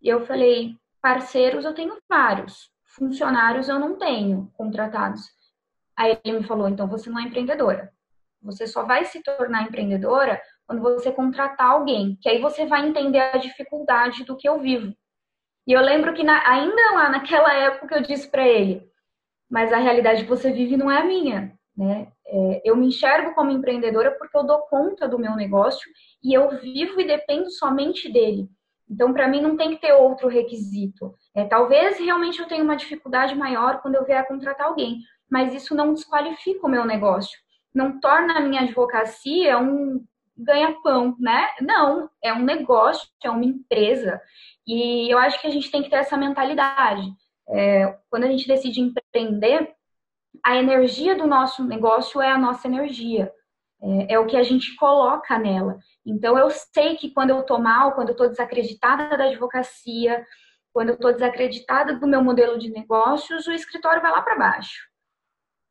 E 0.01 0.07
eu 0.07 0.25
falei: 0.25 0.75
parceiros 1.01 1.65
eu 1.65 1.73
tenho 1.73 1.97
vários, 2.07 2.69
funcionários 2.85 3.67
eu 3.67 3.79
não 3.79 3.97
tenho 3.97 4.51
contratados. 4.53 5.21
Aí 5.97 6.19
ele 6.23 6.39
me 6.39 6.43
falou: 6.45 6.67
então 6.67 6.87
você 6.87 7.09
não 7.09 7.19
é 7.19 7.23
empreendedora. 7.23 7.91
Você 8.41 8.67
só 8.67 8.83
vai 8.83 9.03
se 9.05 9.21
tornar 9.23 9.63
empreendedora 9.63 10.39
quando 10.67 10.81
você 10.81 11.11
contratar 11.11 11.71
alguém, 11.71 12.17
que 12.21 12.27
aí 12.27 12.41
você 12.41 12.65
vai 12.65 12.85
entender 12.85 13.19
a 13.19 13.37
dificuldade 13.37 14.25
do 14.25 14.35
que 14.35 14.47
eu 14.47 14.59
vivo. 14.59 14.93
E 15.65 15.71
eu 15.71 15.81
lembro 15.81 16.13
que 16.13 16.23
na, 16.23 16.47
ainda 16.49 16.91
lá 16.93 17.09
naquela 17.09 17.53
época 17.53 17.95
eu 17.95 18.01
disse 18.01 18.29
para 18.29 18.45
ele, 18.45 18.85
mas 19.49 19.71
a 19.71 19.77
realidade 19.77 20.23
que 20.23 20.29
você 20.29 20.51
vive 20.51 20.75
não 20.75 20.91
é 20.91 20.99
a 20.99 21.05
minha, 21.05 21.57
né? 21.75 22.07
É, 22.29 22.61
eu 22.65 22.75
me 22.75 22.87
enxergo 22.87 23.33
como 23.33 23.51
empreendedora 23.51 24.11
porque 24.11 24.35
eu 24.37 24.43
dou 24.43 24.59
conta 24.63 25.07
do 25.07 25.17
meu 25.17 25.35
negócio 25.35 25.89
e 26.21 26.33
eu 26.33 26.49
vivo 26.59 26.99
e 26.99 27.07
dependo 27.07 27.49
somente 27.49 28.11
dele. 28.11 28.49
Então, 28.89 29.13
para 29.13 29.27
mim, 29.27 29.41
não 29.41 29.55
tem 29.55 29.71
que 29.71 29.81
ter 29.81 29.93
outro 29.93 30.27
requisito. 30.27 31.13
É, 31.33 31.45
talvez 31.45 31.97
realmente 31.97 32.39
eu 32.39 32.47
tenha 32.47 32.63
uma 32.63 32.75
dificuldade 32.75 33.35
maior 33.35 33.81
quando 33.81 33.95
eu 33.95 34.05
vier 34.05 34.27
contratar 34.27 34.67
alguém, 34.67 34.99
mas 35.29 35.53
isso 35.53 35.73
não 35.75 35.93
desqualifica 35.93 36.65
o 36.65 36.69
meu 36.69 36.85
negócio, 36.85 37.37
não 37.73 37.99
torna 37.99 38.37
a 38.37 38.41
minha 38.41 38.61
advocacia 38.61 39.57
um 39.57 40.03
ganha-pão, 40.37 41.15
né? 41.19 41.47
Não, 41.61 42.09
é 42.23 42.31
um 42.33 42.43
negócio, 42.43 43.09
é 43.23 43.29
uma 43.29 43.45
empresa. 43.45 44.21
E 44.65 45.11
eu 45.11 45.17
acho 45.17 45.41
que 45.41 45.47
a 45.47 45.49
gente 45.49 45.71
tem 45.71 45.81
que 45.81 45.89
ter 45.89 45.97
essa 45.97 46.17
mentalidade. 46.17 47.07
É, 47.49 47.97
quando 48.09 48.25
a 48.25 48.27
gente 48.27 48.47
decide 48.47 48.81
empreender, 48.81 49.73
a 50.45 50.55
energia 50.55 51.15
do 51.15 51.25
nosso 51.25 51.63
negócio 51.63 52.21
é 52.21 52.29
a 52.29 52.37
nossa 52.37 52.67
energia. 52.67 53.31
É, 53.81 54.13
é 54.13 54.19
o 54.19 54.25
que 54.25 54.37
a 54.37 54.43
gente 54.43 54.75
coloca 54.75 55.37
nela. 55.37 55.79
Então, 56.05 56.37
eu 56.37 56.49
sei 56.49 56.95
que 56.95 57.11
quando 57.11 57.31
eu 57.31 57.43
tô 57.43 57.57
mal, 57.57 57.93
quando 57.93 58.09
eu 58.09 58.15
tô 58.15 58.27
desacreditada 58.27 59.17
da 59.17 59.25
advocacia, 59.25 60.25
quando 60.73 60.89
eu 60.89 60.97
tô 60.97 61.11
desacreditada 61.11 61.95
do 61.95 62.07
meu 62.07 62.23
modelo 62.23 62.57
de 62.57 62.69
negócios, 62.69 63.47
o 63.47 63.51
escritório 63.51 64.01
vai 64.01 64.11
lá 64.11 64.21
para 64.21 64.37
baixo. 64.37 64.87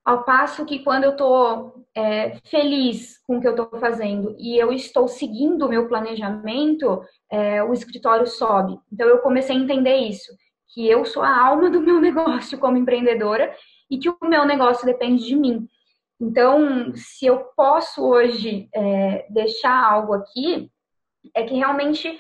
Ao 0.07 0.23
passo 0.23 0.65
que 0.65 0.85
quando 0.85 1.03
eu 1.03 1.11
estou 1.11 1.85
é, 1.93 2.37
feliz 2.45 3.19
com 3.27 3.39
o 3.39 3.41
que 3.41 3.49
eu 3.49 3.57
estou 3.57 3.81
fazendo 3.81 4.37
e 4.39 4.57
eu 4.57 4.73
estou 4.73 5.09
seguindo 5.09 5.67
o 5.67 5.69
meu 5.69 5.89
planejamento, 5.89 7.03
é, 7.29 7.61
o 7.65 7.73
escritório 7.73 8.25
sobe. 8.25 8.79
Então 8.93 9.09
eu 9.09 9.19
comecei 9.19 9.57
a 9.57 9.59
entender 9.59 9.97
isso, 9.97 10.33
que 10.69 10.89
eu 10.89 11.05
sou 11.05 11.25
a 11.25 11.37
alma 11.37 11.69
do 11.69 11.81
meu 11.81 11.99
negócio 12.01 12.57
como 12.57 12.77
empreendedora 12.77 13.53
e 13.91 13.99
que 13.99 14.09
o 14.09 14.17
meu 14.23 14.45
negócio 14.47 14.87
depende 14.87 15.27
de 15.27 15.35
mim. 15.35 15.67
Então, 16.21 16.93
se 16.95 17.27
eu 17.27 17.41
posso 17.57 18.07
hoje 18.07 18.69
é, 18.73 19.27
deixar 19.29 19.77
algo 19.77 20.15
aqui, 20.15 20.71
é 21.35 21.43
que 21.43 21.57
realmente 21.57 22.17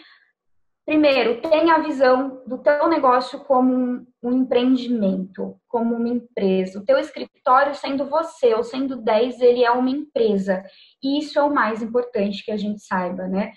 Primeiro, 0.87 1.40
tenha 1.40 1.75
a 1.75 1.81
visão 1.81 2.45
do 2.47 2.59
teu 2.59 2.87
negócio 2.87 3.40
como 3.40 3.75
um, 3.75 4.07
um, 4.28 4.33
empreendimento, 4.33 5.59
como 5.68 5.95
uma 5.95 6.09
empresa. 6.09 6.78
O 6.78 6.85
teu 6.85 6.99
escritório 6.99 7.75
sendo 7.75 8.06
você 8.06 8.54
ou 8.54 8.62
sendo 8.62 8.97
10, 8.97 9.40
ele 9.40 9.64
é 9.64 9.71
uma 9.71 9.90
empresa. 9.90 10.64
E 11.02 11.18
isso 11.18 11.38
é 11.38 11.42
o 11.42 11.54
mais 11.54 11.83
importante 11.83 12.45
que 12.45 12.50
a 12.50 12.56
gente 12.56 12.83
saiba, 12.83 13.26
né? 13.26 13.52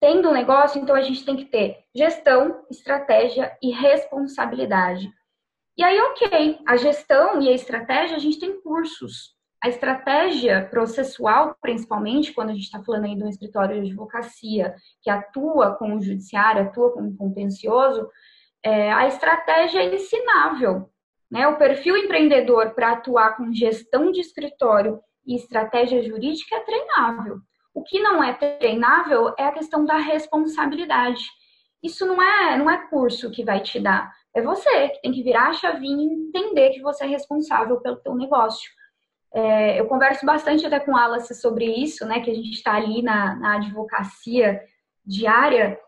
Tendo 0.00 0.30
um 0.30 0.32
negócio, 0.32 0.80
então 0.80 0.96
a 0.96 1.02
gente 1.02 1.24
tem 1.24 1.36
que 1.36 1.44
ter 1.44 1.78
gestão, 1.94 2.64
estratégia 2.70 3.56
e 3.62 3.70
responsabilidade. 3.70 5.10
E 5.76 5.84
aí, 5.84 5.98
ok, 6.00 6.58
a 6.66 6.76
gestão 6.76 7.40
e 7.40 7.48
a 7.48 7.52
estratégia, 7.52 8.16
a 8.16 8.20
gente 8.20 8.38
tem 8.38 8.60
cursos. 8.60 9.34
A 9.62 9.68
estratégia 9.68 10.66
processual, 10.70 11.54
principalmente, 11.60 12.32
quando 12.32 12.48
a 12.48 12.54
gente 12.54 12.64
está 12.64 12.82
falando 12.82 13.04
aí 13.04 13.14
de 13.14 13.22
um 13.22 13.28
escritório 13.28 13.82
de 13.82 13.88
advocacia 13.88 14.74
que 15.02 15.10
atua 15.10 15.76
com 15.76 15.96
o 15.96 16.00
judiciário, 16.00 16.62
atua 16.62 16.92
com 16.92 17.08
o 17.08 17.16
contencioso, 17.16 18.08
é, 18.64 18.92
a 18.92 19.06
estratégia 19.06 19.80
é 19.80 19.94
ensinável. 19.94 20.90
Né? 21.30 21.46
O 21.46 21.56
perfil 21.56 21.96
empreendedor 21.96 22.70
para 22.70 22.92
atuar 22.92 23.36
com 23.36 23.52
gestão 23.52 24.10
de 24.10 24.20
escritório 24.20 25.00
e 25.26 25.36
estratégia 25.36 26.02
jurídica 26.02 26.56
é 26.56 26.60
treinável. 26.60 27.38
O 27.72 27.82
que 27.82 28.00
não 28.00 28.22
é 28.22 28.32
treinável 28.34 29.32
é 29.38 29.44
a 29.44 29.52
questão 29.52 29.84
da 29.84 29.96
responsabilidade. 29.96 31.24
Isso 31.82 32.04
não 32.04 32.20
é, 32.20 32.58
não 32.58 32.68
é 32.68 32.88
curso 32.88 33.30
que 33.30 33.44
vai 33.44 33.60
te 33.60 33.78
dar. 33.78 34.10
É 34.34 34.42
você 34.42 34.88
que 34.90 35.02
tem 35.02 35.12
que 35.12 35.22
virar 35.22 35.48
a 35.48 35.52
chavinha 35.52 36.04
e 36.04 36.28
entender 36.28 36.70
que 36.70 36.82
você 36.82 37.04
é 37.04 37.06
responsável 37.06 37.80
pelo 37.80 37.96
teu 37.96 38.14
negócio. 38.14 38.70
É, 39.32 39.80
eu 39.80 39.86
converso 39.86 40.26
bastante 40.26 40.66
até 40.66 40.80
com 40.80 40.92
o 40.92 40.96
Alice 40.96 41.34
sobre 41.36 41.66
isso, 41.66 42.04
né? 42.04 42.20
Que 42.20 42.30
a 42.30 42.34
gente 42.34 42.50
está 42.50 42.74
ali 42.74 43.02
na, 43.02 43.36
na 43.36 43.56
advocacia 43.56 44.60
diária. 45.04 45.78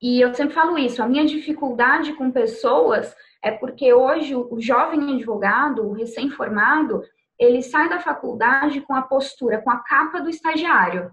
E 0.00 0.20
eu 0.20 0.32
sempre 0.34 0.54
falo 0.54 0.78
isso, 0.78 1.02
a 1.02 1.08
minha 1.08 1.24
dificuldade 1.24 2.14
com 2.14 2.30
pessoas 2.30 3.14
é 3.42 3.50
porque 3.50 3.92
hoje 3.92 4.34
o 4.34 4.60
jovem 4.60 5.14
advogado, 5.14 5.86
o 5.86 5.92
recém-formado, 5.92 7.02
ele 7.38 7.62
sai 7.62 7.88
da 7.88 7.98
faculdade 7.98 8.80
com 8.82 8.94
a 8.94 9.02
postura, 9.02 9.62
com 9.62 9.70
a 9.70 9.78
capa 9.78 10.20
do 10.20 10.28
estagiário. 10.28 11.10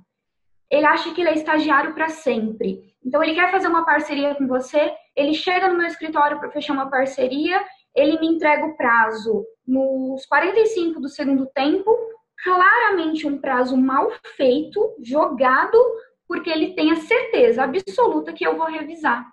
Ele 0.69 0.86
acha 0.86 1.13
que 1.13 1.21
ele 1.21 1.29
é 1.29 1.33
estagiário 1.33 1.93
para 1.93 2.09
sempre. 2.09 2.93
Então 3.05 3.24
ele 3.24 3.36
quer 3.36 3.50
fazer 3.51 3.67
uma 3.67 3.86
parceria 3.86 4.36
com 4.36 4.47
você, 4.47 4.93
ele 5.15 5.33
chega 5.33 5.69
no 5.69 5.77
meu 5.77 5.88
escritório 5.88 6.39
para 6.39 6.51
fechar 6.51 6.74
uma 6.74 6.89
parceria 6.89 7.62
ele 7.97 8.19
me 8.19 8.27
entrega 8.27 8.63
o 8.63 8.77
prazo 8.77 9.43
nos 9.67 10.24
45 10.27 11.01
do 11.01 11.09
segundo 11.09 11.47
tempo, 11.47 11.91
claramente 12.43 13.25
um 13.25 13.41
prazo 13.41 13.75
mal 13.75 14.12
feito, 14.36 14.95
jogado, 15.01 15.77
porque 16.27 16.50
ele 16.50 16.74
tem 16.74 16.91
a 16.91 16.98
certeza 16.98 17.63
absoluta 17.63 18.34
que 18.34 18.46
eu 18.46 18.57
vou 18.57 18.67
revisar. 18.67 19.25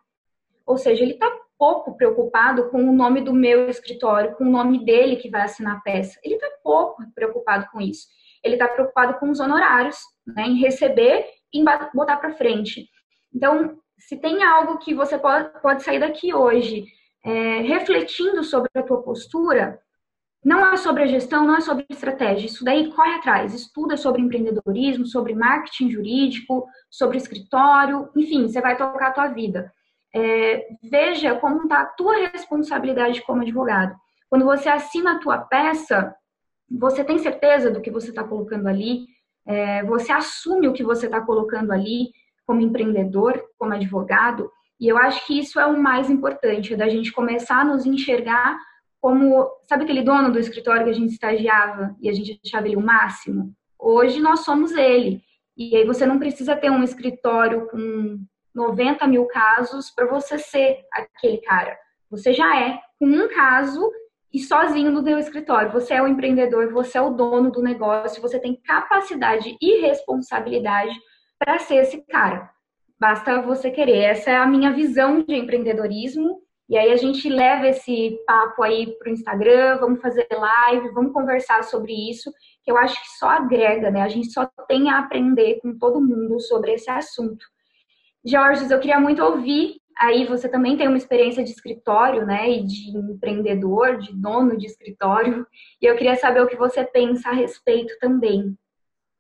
Ou 0.67 0.79
seja, 0.79 1.03
ele 1.03 1.15
está 1.15 1.31
pouco 1.59 1.97
preocupado 1.97 2.71
com 2.71 2.89
o 2.89 2.93
nome 2.93 3.21
do 3.21 3.33
meu 3.33 3.69
escritório, 3.69 4.35
com 4.37 4.45
o 4.45 4.51
nome 4.51 4.85
dele 4.85 5.17
que 5.17 5.31
vai 5.31 5.43
assinar 5.43 5.77
a 5.77 5.81
peça. 5.81 6.19
Ele 6.23 6.35
está 6.35 6.49
pouco 6.63 7.03
preocupado 7.15 7.67
com 7.73 7.81
isso. 7.81 8.07
Ele 8.43 8.55
está 8.55 8.69
preocupado 8.69 9.19
com 9.19 9.31
os 9.31 9.41
honorários, 9.41 9.99
né, 10.27 10.45
em 10.47 10.59
receber 10.59 11.27
e 11.53 11.61
em 11.61 11.65
botar 11.95 12.17
para 12.17 12.35
frente. 12.35 12.89
Então, 13.35 13.79
se 13.99 14.17
tem 14.17 14.43
algo 14.43 14.79
que 14.79 14.95
você 14.95 15.19
pode, 15.19 15.61
pode 15.61 15.83
sair 15.83 15.99
daqui 15.99 16.35
hoje 16.35 16.85
é, 17.25 17.61
refletindo 17.61 18.45
sobre 18.45 18.69
a 18.75 18.83
tua 18.83 19.03
postura, 19.03 19.81
não 20.45 20.67
é 20.73 20.77
sobre 20.77 21.05
a 21.05 21.07
gestão, 21.07 21.47
não 21.47 21.57
é 21.57 21.61
sobre 21.61 21.87
estratégia. 21.89 22.47
Isso 22.47 22.63
daí 22.63 22.93
corre 22.93 23.15
atrás, 23.15 23.55
estuda 23.55 23.97
sobre 23.97 24.21
empreendedorismo, 24.21 25.07
sobre 25.07 25.35
marketing 25.35 25.91
jurídico, 25.91 26.67
sobre 26.91 27.17
escritório, 27.17 28.11
enfim, 28.15 28.47
você 28.47 28.61
vai 28.61 28.77
tocar 28.77 29.09
a 29.09 29.13
tua 29.13 29.29
vida. 29.29 29.73
É, 30.15 30.69
veja 30.83 31.35
como 31.37 31.63
está 31.63 31.81
a 31.81 31.87
tua 31.87 32.17
responsabilidade 32.17 33.23
como 33.23 33.41
advogado. 33.41 33.97
Quando 34.29 34.45
você 34.45 34.69
assina 34.69 35.13
a 35.13 35.19
tua 35.19 35.39
peça, 35.39 36.15
você 36.71 37.03
tem 37.03 37.19
certeza 37.19 37.71
do 37.71 37.81
que 37.81 37.91
você 37.91 38.11
está 38.11 38.23
colocando 38.23 38.69
ali, 38.69 39.07
é, 39.47 39.83
você 39.85 40.13
assume 40.13 40.69
o 40.69 40.73
que 40.73 40.85
você 40.85 41.07
está 41.07 41.21
colocando 41.21 41.73
ali 41.73 42.11
como 42.47 42.61
empreendedor, 42.61 43.43
como 43.59 43.73
advogado, 43.73 44.51
e 44.79 44.89
eu 44.89 44.99
acho 44.99 45.27
que 45.27 45.39
isso 45.39 45.59
é 45.59 45.65
o 45.65 45.81
mais 45.81 46.11
importante, 46.11 46.77
da 46.77 46.89
gente 46.89 47.13
começar 47.13 47.61
a 47.61 47.65
nos 47.65 47.87
enxergar 47.87 48.59
como, 49.05 49.51
sabe 49.69 49.85
aquele 49.85 50.01
dono 50.01 50.33
do 50.33 50.39
escritório 50.39 50.85
que 50.85 50.89
a 50.89 50.95
gente 50.95 51.13
estagiava 51.13 51.95
e 52.01 52.09
a 52.09 52.13
gente 52.15 52.41
achava 52.43 52.67
ele 52.67 52.77
o 52.77 52.81
máximo? 52.81 53.55
Hoje 53.79 54.19
nós 54.19 54.41
somos 54.41 54.73
ele. 54.73 55.21
E 55.55 55.77
aí 55.77 55.85
você 55.85 56.07
não 56.07 56.19
precisa 56.19 56.57
ter 56.57 56.71
um 56.71 56.83
escritório 56.83 57.69
com 57.69 58.19
90 58.55 59.07
mil 59.07 59.27
casos 59.27 59.91
para 59.91 60.07
você 60.07 60.39
ser 60.39 60.79
aquele 60.91 61.37
cara. 61.43 61.77
Você 62.11 62.33
já 62.33 62.59
é 62.59 62.81
com 62.99 63.05
um 63.05 63.29
caso 63.29 63.93
e 64.33 64.39
sozinho 64.39 64.91
no 64.91 65.05
teu 65.05 65.19
escritório. 65.19 65.71
Você 65.73 65.93
é 65.93 66.03
o 66.03 66.09
empreendedor, 66.09 66.73
você 66.73 66.97
é 66.97 67.03
o 67.03 67.11
dono 67.11 67.53
do 67.53 67.61
negócio, 67.61 68.23
você 68.23 68.41
tem 68.41 68.59
capacidade 68.65 69.55
e 69.61 69.83
responsabilidade 69.83 70.99
para 71.39 71.59
ser 71.59 71.75
esse 71.75 72.01
cara. 72.07 72.49
Basta 72.99 73.43
você 73.43 73.71
querer. 73.71 73.99
Essa 73.99 74.31
é 74.31 74.37
a 74.37 74.47
minha 74.47 74.73
visão 74.73 75.21
de 75.21 75.35
empreendedorismo. 75.35 76.41
E 76.69 76.79
aí 76.79 76.91
a 76.91 76.97
gente 76.97 77.29
leva 77.29 77.69
esse 77.69 78.19
papo 78.27 78.63
aí 78.63 78.97
para 78.99 79.11
o 79.11 79.13
Instagram, 79.13 79.79
vamos 79.79 80.01
fazer 80.01 80.27
live, 80.31 80.95
vamos 80.95 81.13
conversar 81.13 81.63
sobre 81.63 81.93
isso, 81.93 82.33
que 82.63 82.71
eu 82.71 82.79
acho 82.79 82.95
que 83.01 83.19
só 83.19 83.29
agrega, 83.29 83.91
né? 83.91 84.01
A 84.03 84.09
gente 84.09 84.33
só 84.33 84.49
tem 84.67 84.89
a 84.89 84.99
aprender 84.99 85.61
com 85.61 85.77
todo 85.79 86.01
mundo 86.01 86.41
sobre 86.41 86.73
esse 86.73 86.91
assunto. 86.91 87.45
Jorge, 88.25 88.73
eu 88.73 88.81
queria 88.81 88.99
muito 88.99 89.23
ouvir. 89.23 89.77
Aí 89.99 90.25
você 90.25 90.49
também 90.49 90.77
tem 90.77 90.89
uma 90.89 90.97
experiência 90.97 91.45
de 91.45 91.51
escritório, 91.51 92.27
né? 92.27 92.51
E 92.51 92.65
de 92.65 92.97
empreendedor, 92.97 93.99
de 93.99 94.13
dono 94.15 94.57
de 94.57 94.67
escritório. 94.67 95.47
E 95.81 95.87
eu 95.87 95.97
queria 95.97 96.17
saber 96.17 96.41
o 96.41 96.47
que 96.47 96.57
você 96.57 96.83
pensa 96.83 97.29
a 97.29 97.33
respeito 97.33 97.95
também. 98.01 98.57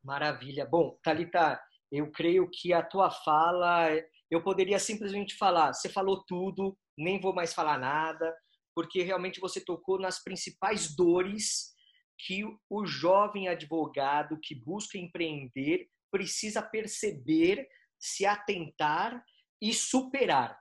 Maravilha. 0.03 0.67
Bom, 0.67 0.99
Thalita, 1.03 1.61
eu 1.93 2.11
creio 2.11 2.49
que 2.51 2.73
a 2.73 2.83
tua 2.83 3.11
fala, 3.11 3.89
eu 4.35 4.43
poderia 4.43 4.79
simplesmente 4.79 5.37
falar, 5.37 5.73
você 5.73 5.89
falou 5.89 6.25
tudo, 6.25 6.77
nem 6.99 7.21
vou 7.21 7.35
mais 7.35 7.55
falar 7.55 7.79
nada, 7.79 8.35
porque 8.75 9.03
realmente 9.03 9.41
você 9.41 9.61
tocou 9.65 9.99
nas 9.99 10.23
principais 10.23 10.95
dores 10.95 11.73
que 12.19 12.43
o 12.71 12.87
jovem 12.87 13.49
advogado 13.49 14.39
que 14.43 14.55
busca 14.55 14.99
empreender 14.99 15.89
precisa 16.11 16.63
perceber, 16.63 17.69
se 17.99 18.25
atentar 18.25 19.25
e 19.61 19.73
superar. 19.73 20.59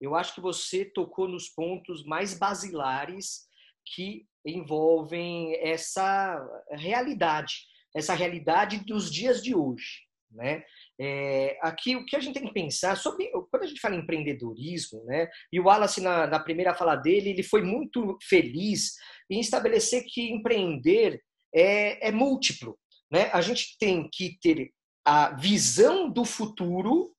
Eu 0.00 0.14
acho 0.14 0.34
que 0.34 0.40
você 0.40 0.84
tocou 0.84 1.28
nos 1.28 1.48
pontos 1.48 2.04
mais 2.04 2.38
basilares 2.38 3.48
que 3.94 4.26
envolvem 4.44 5.54
essa 5.60 6.44
realidade, 6.70 7.66
essa 7.94 8.14
realidade 8.14 8.84
dos 8.84 9.10
dias 9.10 9.42
de 9.42 9.54
hoje. 9.54 10.05
Né? 10.36 10.62
É, 11.00 11.58
aqui 11.62 11.96
o 11.96 12.04
que 12.04 12.14
a 12.14 12.20
gente 12.20 12.34
tem 12.34 12.46
que 12.46 12.52
pensar 12.52 12.94
sobre 12.96 13.30
quando 13.50 13.62
a 13.62 13.66
gente 13.66 13.80
fala 13.80 13.94
em 13.94 14.00
empreendedorismo, 14.00 15.02
né? 15.04 15.28
E 15.50 15.58
o 15.58 15.64
Wallace 15.64 16.00
na, 16.02 16.26
na 16.26 16.38
primeira 16.38 16.74
fala 16.74 16.94
dele 16.94 17.30
ele 17.30 17.42
foi 17.42 17.62
muito 17.62 18.18
feliz 18.22 18.96
em 19.30 19.40
estabelecer 19.40 20.04
que 20.04 20.30
empreender 20.30 21.22
é, 21.54 22.08
é 22.08 22.12
múltiplo, 22.12 22.78
né? 23.10 23.30
A 23.32 23.40
gente 23.40 23.78
tem 23.78 24.08
que 24.12 24.38
ter 24.40 24.70
a 25.06 25.30
visão 25.30 26.10
do 26.10 26.24
futuro 26.24 27.14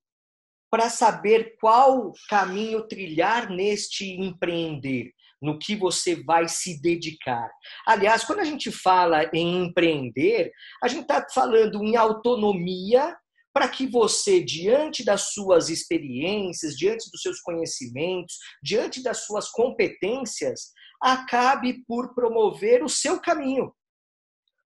para 0.70 0.90
saber 0.90 1.56
qual 1.60 2.12
caminho 2.30 2.88
trilhar 2.88 3.50
neste 3.50 4.06
empreender, 4.06 5.12
no 5.42 5.60
que 5.60 5.76
você 5.76 6.16
vai 6.24 6.48
se 6.48 6.82
dedicar. 6.82 7.50
Aliás, 7.86 8.24
quando 8.24 8.40
a 8.40 8.46
gente 8.46 8.72
fala 8.72 9.30
em 9.34 9.66
empreender, 9.66 10.52
a 10.84 10.88
gente 10.88 11.04
está 11.04 11.26
falando 11.34 11.84
em 11.84 11.96
autonomia 11.96 13.16
para 13.54 13.68
que 13.68 13.88
você, 13.88 14.40
diante 14.40 15.04
das 15.04 15.34
suas 15.34 15.70
experiências, 15.70 16.76
diante 16.76 17.10
dos 17.10 17.22
seus 17.22 17.42
conhecimentos, 17.42 18.38
diante 18.62 19.02
das 19.02 19.26
suas 19.26 19.50
competências, 19.50 20.72
acabe 21.02 21.84
por 21.88 22.14
promover 22.14 22.84
o 22.84 22.90
seu 22.90 23.20
caminho. 23.20 23.74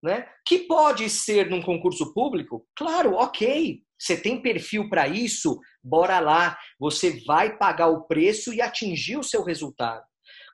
Né? 0.01 0.25
Que 0.45 0.59
pode 0.59 1.09
ser 1.09 1.49
num 1.49 1.61
concurso 1.61 2.13
público? 2.13 2.65
Claro, 2.77 3.15
ok. 3.15 3.81
Você 3.99 4.15
tem 4.15 4.41
perfil 4.41 4.87
para 4.89 5.07
isso? 5.07 5.59
Bora 5.83 6.19
lá. 6.19 6.57
Você 6.79 7.23
vai 7.25 7.57
pagar 7.57 7.87
o 7.87 8.03
preço 8.07 8.53
e 8.53 8.61
atingir 8.61 9.17
o 9.17 9.23
seu 9.23 9.43
resultado. 9.43 10.05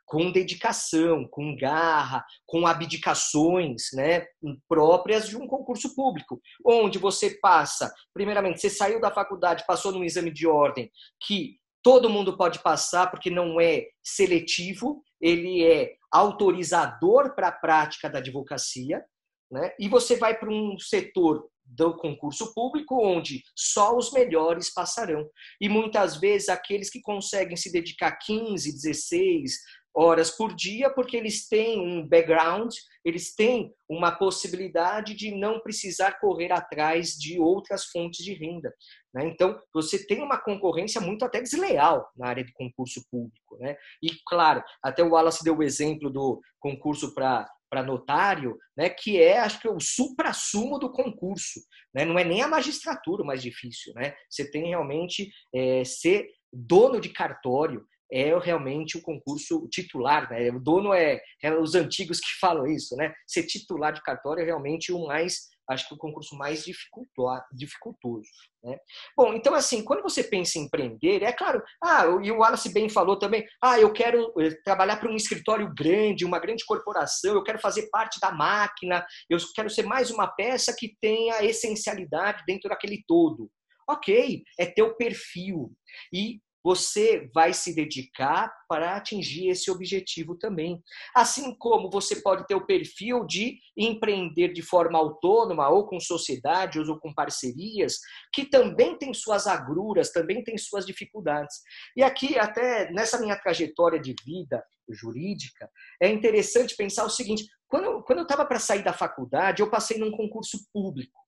Com 0.06 0.32
dedicação, 0.32 1.28
com 1.28 1.56
garra, 1.56 2.24
com 2.46 2.68
abdicações 2.68 3.88
né, 3.94 4.26
próprias 4.68 5.28
de 5.28 5.38
um 5.38 5.48
concurso 5.48 5.96
público, 5.96 6.42
onde 6.66 7.00
você 7.00 7.32
passa, 7.42 7.94
primeiramente, 8.14 8.60
você 8.60 8.70
saiu 8.70 9.02
da 9.02 9.12
faculdade, 9.12 9.66
passou 9.68 9.92
num 9.92 10.04
exame 10.04 10.32
de 10.32 10.48
ordem 10.48 10.92
que 11.26 11.58
todo 11.82 12.10
mundo 12.10 12.38
pode 12.38 12.60
passar 12.60 13.12
porque 13.12 13.30
não 13.30 13.60
é 13.60 13.88
seletivo, 14.02 15.04
ele 15.20 15.64
é 15.66 15.94
autorizador 16.12 17.34
para 17.36 17.50
a 17.50 17.52
prática 17.52 18.10
da 18.10 18.20
advocacia, 18.20 19.04
né? 19.52 19.74
e 19.80 19.90
você 19.90 20.16
vai 20.16 20.38
para 20.38 20.50
um 20.50 20.78
setor 20.80 21.48
do 21.66 21.96
concurso 21.96 22.54
público, 22.54 23.02
onde 23.02 23.42
só 23.56 23.96
os 23.96 24.12
melhores 24.12 24.72
passarão. 24.74 25.28
E 25.60 25.70
muitas 25.70 26.18
vezes 26.18 26.50
aqueles 26.50 26.90
que 26.90 27.02
conseguem 27.02 27.56
se 27.56 27.72
dedicar 27.72 28.12
15, 28.18 28.72
16 28.72 29.54
horas 29.94 30.32
por 30.32 30.56
dia, 30.56 30.90
porque 30.90 31.16
eles 31.16 31.48
têm 31.48 31.80
um 31.80 32.08
background, 32.08 32.74
eles 33.06 33.36
têm 33.36 33.74
uma 33.88 34.12
possibilidade 34.12 35.14
de 35.14 35.32
não 35.32 35.60
precisar 35.60 36.20
correr 36.20 36.52
atrás 36.52 37.12
de 37.12 37.40
outras 37.40 37.86
fontes 37.86 38.26
de 38.26 38.34
renda. 38.34 38.74
Né? 39.14 39.28
Então, 39.28 39.60
você 39.74 40.04
tem 40.06 40.22
uma 40.22 40.40
concorrência 40.40 41.00
muito 41.00 41.24
até 41.24 41.42
desleal 41.42 42.10
na 42.18 42.28
área 42.28 42.44
de 42.44 42.54
concurso 42.54 43.06
público. 43.12 43.58
Né? 43.60 43.76
E, 44.02 44.10
claro, 44.26 44.64
até 44.82 45.04
o 45.04 45.12
Wallace 45.12 45.44
deu 45.44 45.58
o 45.58 45.64
exemplo 45.64 46.10
do 46.10 46.42
concurso 46.60 47.14
para 47.14 47.48
para 47.74 47.82
notário, 47.82 48.56
né, 48.78 48.88
que 48.88 49.20
é, 49.20 49.40
acho 49.40 49.60
que, 49.60 49.68
o 49.68 49.80
supra-sumo 49.80 50.78
do 50.78 50.92
concurso. 50.92 51.60
Né? 51.92 52.06
Não 52.06 52.20
é 52.20 52.24
nem 52.24 52.44
a 52.44 52.48
magistratura 52.48 53.24
o 53.24 53.26
mais 53.26 53.42
difícil. 53.42 53.92
Né? 53.96 54.14
Você 54.30 54.52
tem 54.52 54.68
realmente 54.68 55.32
é, 55.52 55.84
ser 55.84 56.30
dono 56.54 57.02
de 57.02 57.10
cartório, 57.10 57.84
é 58.13 58.38
realmente 58.38 58.96
o 58.96 59.01
concurso 59.01 59.67
titular, 59.72 60.29
né? 60.29 60.51
O 60.51 60.60
dono 60.60 60.93
é, 60.93 61.20
é, 61.41 61.51
os 61.51 61.74
antigos 61.74 62.20
que 62.20 62.38
falam 62.39 62.67
isso, 62.67 62.96
né? 62.96 63.12
Ser 63.25 63.43
titular 63.43 63.91
de 63.91 64.03
cartório 64.03 64.43
é 64.43 64.46
realmente 64.46 64.93
o 64.93 65.08
mais, 65.08 65.50
acho 65.67 65.88
que 65.88 65.96
o 65.96 65.98
concurso 65.98 66.36
mais 66.38 66.63
dificultoso, 66.63 68.29
né? 68.63 68.77
Bom, 69.17 69.34
então 69.34 69.55
assim, 69.55 69.84
quando 69.84 70.03
você 70.03 70.24
pensa 70.24 70.60
em 70.60 70.65
empreender, 70.65 71.24
é 71.24 71.34
claro, 71.34 71.63
ah, 71.84 72.03
e 72.22 72.32
o 72.32 72.38
Wallace 72.38 72.72
bem 72.72 72.88
falou 72.88 73.17
também, 73.17 73.43
ah, 73.60 73.79
eu 73.79 73.91
quero 73.91 74.32
eh, 74.39 74.51
trabalhar 74.63 74.98
para 74.98 75.10
um 75.10 75.15
escritório 75.15 75.74
grande, 75.75 76.24
uma 76.24 76.38
grande 76.38 76.63
corporação, 76.65 77.34
eu 77.34 77.43
quero 77.43 77.58
fazer 77.58 77.89
parte 77.89 78.20
da 78.20 78.32
máquina, 78.32 79.03
eu 79.27 79.39
quero 79.55 79.72
ser 79.72 79.88
mais 79.88 80.12
uma 80.12 80.27
peça 80.27 80.75
que 80.77 80.96
tenha 81.01 81.43
essencialidade 81.43 82.43
dentro 82.46 82.70
daquele 82.70 83.03
todo. 83.08 83.50
Ok, 83.89 84.43
é 84.58 84.65
teu 84.65 84.96
perfil. 84.96 85.74
E 86.13 86.39
você 86.63 87.29
vai 87.34 87.53
se 87.53 87.75
dedicar 87.75 88.51
para 88.70 88.96
atingir 88.96 89.50
esse 89.50 89.70
objetivo 89.70 90.36
também. 90.38 90.82
Assim 91.13 91.53
como 91.58 91.89
você 91.89 92.22
pode 92.22 92.48
ter 92.48 92.55
o 92.55 92.65
perfil 92.65 93.25
de 93.25 93.60
empreender 93.75 94.53
de 94.53 94.62
forma 94.62 94.98
autônoma, 94.98 95.67
ou 95.70 95.86
com 95.86 96.00
sociedade, 96.00 96.79
ou 96.79 97.00
com 97.00 97.13
parcerias, 97.13 97.98
que 98.34 98.46
também 98.46 98.98
tem 98.98 99.13
suas 99.13 99.46
agruras, 99.46 100.12
também 100.12 100.43
tem 100.43 100.58
suas 100.58 100.86
dificuldades. 100.86 101.58
E 101.98 102.03
aqui, 102.03 102.39
até 102.39 102.91
nessa 102.91 103.20
minha 103.20 103.36
trajetória 103.36 104.00
de 104.00 104.15
vida 104.25 104.63
jurídica, 104.89 105.70
é 106.01 106.10
interessante 106.10 106.75
pensar 106.75 107.03
o 107.03 107.10
seguinte: 107.10 107.46
quando 107.67 108.05
eu 108.10 108.24
estava 108.24 108.46
para 108.46 108.60
sair 108.60 108.84
da 108.84 108.93
faculdade, 108.93 109.62
eu 109.62 109.70
passei 109.70 109.98
num 109.98 110.12
concurso 110.12 110.58
público, 110.72 111.20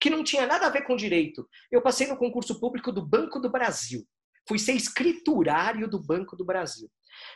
que 0.00 0.10
não 0.10 0.24
tinha 0.24 0.46
nada 0.46 0.66
a 0.66 0.70
ver 0.70 0.82
com 0.82 0.96
direito. 0.96 1.48
Eu 1.70 1.80
passei 1.80 2.06
no 2.06 2.16
concurso 2.16 2.60
público 2.60 2.92
do 2.92 3.06
Banco 3.06 3.40
do 3.40 3.50
Brasil. 3.50 4.06
Fui 4.48 4.58
ser 4.58 4.72
escriturário 4.72 5.88
do 5.88 5.98
Banco 5.98 6.36
do 6.36 6.44
Brasil. 6.44 6.88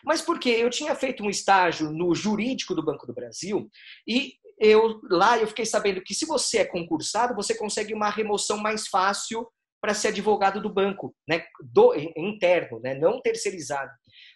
Mas 0.04 0.22
por 0.22 0.38
quê? 0.38 0.50
Eu 0.50 0.70
tinha 0.70 0.94
feito 0.94 1.22
um 1.22 1.30
estágio 1.30 1.90
no 1.90 2.14
jurídico 2.14 2.74
do 2.74 2.84
Banco 2.84 3.06
do 3.06 3.14
Brasil 3.14 3.70
e 4.06 4.34
eu 4.58 5.00
lá 5.10 5.38
eu 5.38 5.46
fiquei 5.46 5.66
sabendo 5.66 6.00
que 6.00 6.14
se 6.14 6.26
você 6.26 6.58
é 6.58 6.64
concursado, 6.64 7.34
você 7.34 7.54
consegue 7.54 7.92
uma 7.92 8.08
remoção 8.08 8.56
mais 8.58 8.88
fácil 8.88 9.46
para 9.80 9.94
ser 9.94 10.08
advogado 10.08 10.60
do 10.60 10.72
banco, 10.72 11.14
né, 11.28 11.44
do 11.60 11.94
interno, 12.16 12.80
né, 12.80 12.94
não 12.94 13.20
terceirizado. 13.20 13.90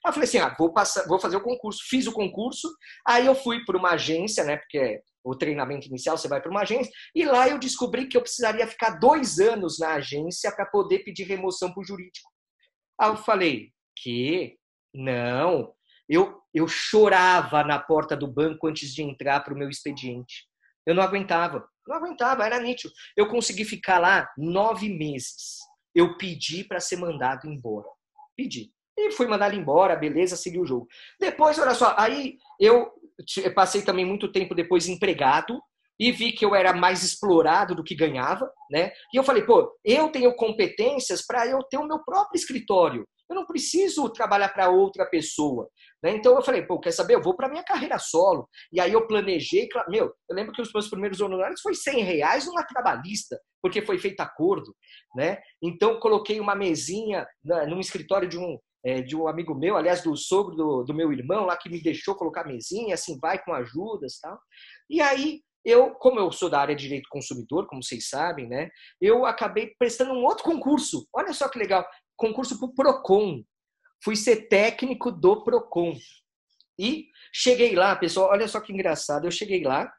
Aí 0.04 0.10
eu 0.10 0.12
falei 0.12 0.28
assim, 0.28 0.38
ah, 0.38 0.54
vou 0.56 0.72
passar, 0.72 1.08
vou 1.08 1.18
fazer 1.18 1.36
o 1.36 1.42
concurso. 1.42 1.80
Fiz 1.88 2.06
o 2.06 2.12
concurso, 2.12 2.68
aí 3.06 3.26
eu 3.26 3.34
fui 3.34 3.64
para 3.64 3.76
uma 3.76 3.90
agência, 3.92 4.44
né, 4.44 4.58
porque 4.58 5.00
o 5.24 5.34
treinamento 5.34 5.88
inicial 5.88 6.16
você 6.16 6.28
vai 6.28 6.40
para 6.40 6.50
uma 6.50 6.60
agência, 6.60 6.92
e 7.14 7.24
lá 7.24 7.48
eu 7.48 7.58
descobri 7.58 8.06
que 8.06 8.16
eu 8.16 8.22
precisaria 8.22 8.66
ficar 8.66 8.98
dois 8.98 9.38
anos 9.40 9.78
na 9.78 9.94
agência 9.94 10.52
para 10.54 10.66
poder 10.66 11.00
pedir 11.00 11.24
remoção 11.24 11.72
para 11.72 11.80
o 11.80 11.84
jurídico. 11.84 12.30
Aí 13.00 13.08
eu 13.08 13.16
falei, 13.16 13.72
que? 13.96 14.58
Não. 14.92 15.72
Eu, 16.06 16.42
eu 16.52 16.68
chorava 16.68 17.64
na 17.64 17.78
porta 17.78 18.14
do 18.14 18.26
banco 18.26 18.66
antes 18.66 18.92
de 18.94 19.02
entrar 19.02 19.40
para 19.40 19.54
o 19.54 19.56
meu 19.56 19.70
expediente. 19.70 20.46
Eu 20.86 20.94
não 20.94 21.02
aguentava. 21.02 21.66
Não 21.86 21.96
aguentava, 21.96 22.44
era 22.44 22.60
nítido. 22.60 22.92
Eu 23.16 23.28
consegui 23.28 23.64
ficar 23.64 23.98
lá 23.98 24.28
nove 24.36 24.88
meses. 24.88 25.60
Eu 25.94 26.18
pedi 26.18 26.62
para 26.62 26.78
ser 26.78 26.96
mandado 26.96 27.46
embora. 27.46 27.88
Pedi. 28.36 28.70
E 28.98 29.10
fui 29.12 29.26
mandado 29.26 29.56
embora, 29.56 29.96
beleza, 29.96 30.36
segui 30.36 30.58
o 30.58 30.66
jogo. 30.66 30.86
Depois, 31.18 31.58
olha 31.58 31.74
só, 31.74 31.94
aí 31.98 32.36
eu 32.58 32.92
passei 33.54 33.82
também 33.82 34.04
muito 34.04 34.30
tempo 34.30 34.54
depois 34.54 34.88
empregado, 34.88 35.60
e 36.00 36.10
vi 36.10 36.32
que 36.32 36.46
eu 36.46 36.54
era 36.54 36.72
mais 36.72 37.04
explorado 37.04 37.74
do 37.74 37.84
que 37.84 37.94
ganhava, 37.94 38.50
né? 38.70 38.90
E 39.12 39.18
eu 39.18 39.22
falei, 39.22 39.44
pô, 39.44 39.70
eu 39.84 40.08
tenho 40.08 40.34
competências 40.34 41.24
para 41.26 41.46
eu 41.46 41.62
ter 41.64 41.76
o 41.76 41.86
meu 41.86 42.02
próprio 42.02 42.38
escritório. 42.38 43.06
Eu 43.28 43.36
não 43.36 43.46
preciso 43.46 44.08
trabalhar 44.08 44.48
para 44.48 44.70
outra 44.70 45.04
pessoa. 45.04 45.68
Né? 46.02 46.12
Então 46.12 46.34
eu 46.34 46.42
falei, 46.42 46.62
pô, 46.62 46.80
quer 46.80 46.90
saber? 46.90 47.14
Eu 47.14 47.22
vou 47.22 47.36
para 47.36 47.50
minha 47.50 47.62
carreira 47.62 47.98
solo. 47.98 48.48
E 48.72 48.80
aí 48.80 48.92
eu 48.92 49.06
planejei, 49.06 49.68
meu, 49.88 50.06
eu 50.28 50.34
lembro 50.34 50.52
que 50.52 50.62
os 50.62 50.72
meus 50.72 50.88
primeiros 50.88 51.20
honorários 51.20 51.60
foi 51.60 51.74
100 51.74 52.02
reais 52.02 52.46
numa 52.46 52.64
trabalhista, 52.64 53.38
porque 53.62 53.82
foi 53.82 53.98
feito 53.98 54.20
acordo, 54.20 54.74
né? 55.14 55.38
Então 55.62 56.00
coloquei 56.00 56.40
uma 56.40 56.56
mesinha 56.56 57.26
num 57.68 57.78
escritório 57.78 58.28
de 58.28 58.38
um 58.38 58.58
é, 58.82 59.02
de 59.02 59.14
um 59.14 59.28
amigo 59.28 59.54
meu, 59.54 59.76
aliás, 59.76 60.02
do 60.02 60.16
sogro 60.16 60.56
do, 60.56 60.82
do 60.84 60.94
meu 60.94 61.12
irmão 61.12 61.44
lá 61.44 61.54
que 61.54 61.68
me 61.68 61.82
deixou 61.82 62.14
colocar 62.14 62.46
mesinha, 62.46 62.94
assim, 62.94 63.18
vai 63.20 63.38
com 63.44 63.52
ajudas 63.52 64.18
tal. 64.18 64.38
E 64.88 65.02
aí 65.02 65.40
eu, 65.64 65.90
como 65.94 66.18
eu 66.18 66.30
sou 66.32 66.48
da 66.48 66.60
área 66.60 66.74
de 66.74 66.82
direito 66.82 67.08
consumidor, 67.10 67.66
como 67.66 67.82
vocês 67.82 68.08
sabem, 68.08 68.48
né, 68.48 68.70
eu 69.00 69.26
acabei 69.26 69.74
prestando 69.78 70.12
um 70.12 70.24
outro 70.24 70.44
concurso. 70.44 71.06
Olha 71.14 71.32
só 71.32 71.48
que 71.48 71.58
legal, 71.58 71.86
concurso 72.16 72.58
para 72.58 72.68
o 72.68 72.74
Procon. 72.74 73.42
Fui 74.02 74.16
ser 74.16 74.48
técnico 74.48 75.10
do 75.12 75.44
Procon. 75.44 75.94
E 76.78 77.08
cheguei 77.32 77.74
lá, 77.74 77.94
pessoal, 77.94 78.30
olha 78.30 78.48
só 78.48 78.60
que 78.60 78.72
engraçado, 78.72 79.26
eu 79.26 79.30
cheguei 79.30 79.62
lá, 79.62 79.92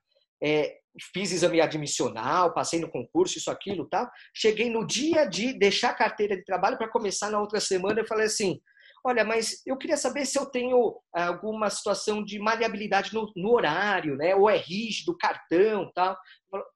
é, 0.44 0.78
fiz 1.14 1.32
exame 1.32 1.62
admissional, 1.62 2.54
passei 2.54 2.80
no 2.80 2.90
concurso, 2.90 3.38
isso, 3.38 3.52
aquilo, 3.52 3.88
tal. 3.88 4.10
Cheguei 4.36 4.70
no 4.70 4.86
dia 4.86 5.26
de 5.26 5.54
deixar 5.54 5.92
a 5.92 5.96
carteira 5.96 6.36
de 6.36 6.44
trabalho 6.44 6.78
para 6.78 6.90
começar 6.90 7.30
na 7.30 7.40
outra 7.40 7.60
semana, 7.60 8.02
eu 8.02 8.08
falei 8.08 8.26
assim, 8.26 8.60
olha, 9.04 9.24
mas 9.24 9.62
eu 9.66 9.78
queria 9.78 9.98
saber 9.98 10.26
se 10.26 10.38
eu 10.38 10.46
tenho 10.46 10.98
eh, 11.16 11.24
alguma 11.24 11.70
situação 11.70 12.24
de 12.24 12.40
maleabilidade 12.40 13.14
no, 13.14 13.32
no 13.36 13.52
horário, 13.52 14.16
né? 14.16 14.36
Ou 14.36 14.50
é 14.50 14.58
rígido, 14.58 15.18
cartão, 15.18 15.92
tal. 15.94 16.18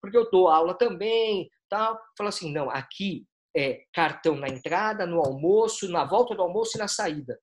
Porque 0.01 0.17
eu 0.17 0.29
dou 0.29 0.47
aula 0.47 0.77
também, 0.77 1.49
tal. 1.69 1.99
Falou 2.17 2.29
assim, 2.29 2.51
não, 2.51 2.69
aqui 2.69 3.25
é 3.55 3.83
cartão 3.93 4.35
na 4.35 4.49
entrada, 4.49 5.05
no 5.05 5.19
almoço, 5.19 5.89
na 5.89 6.03
volta 6.03 6.35
do 6.35 6.41
almoço 6.41 6.77
e 6.77 6.79
na 6.79 6.87
saída. 6.87 7.39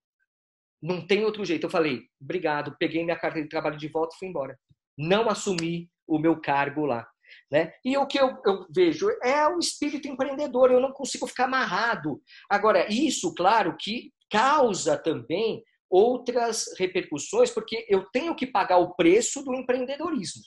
Não 0.83 1.07
tem 1.07 1.25
outro 1.25 1.45
jeito. 1.45 1.67
Eu 1.67 1.71
falei, 1.71 2.03
obrigado, 2.21 2.77
peguei 2.79 3.05
minha 3.05 3.19
carteira 3.19 3.47
de 3.47 3.51
trabalho 3.51 3.79
de 3.79 3.89
volta 3.89 4.15
e 4.15 4.19
fui 4.19 4.29
embora. 4.29 4.59
Não 4.99 5.29
assumi 5.31 5.89
o 6.07 6.19
meu 6.19 6.41
cargo 6.41 6.85
lá. 6.85 7.09
Né? 7.51 7.73
E 7.85 7.97
o 7.97 8.07
que 8.07 8.19
eu, 8.19 8.39
eu, 8.45 8.67
vejo 8.75 9.09
é 9.23 9.47
o 9.49 9.59
espírito 9.59 10.07
empreendedor, 10.07 10.71
eu 10.71 10.81
não 10.81 10.93
consigo 10.93 11.27
ficar 11.27 11.45
amarrado. 11.45 12.21
Agora, 12.51 12.93
isso, 12.93 13.35
claro, 13.35 13.75
que 13.79 14.13
causa 14.33 14.97
também 14.97 15.63
outras 15.91 16.65
repercussões, 16.79 17.51
porque 17.51 17.85
eu 17.87 18.07
tenho 18.11 18.35
que 18.35 18.47
pagar 18.47 18.79
o 18.79 18.95
preço 18.95 19.45
do 19.45 19.55
empreendedorismo. 19.55 20.43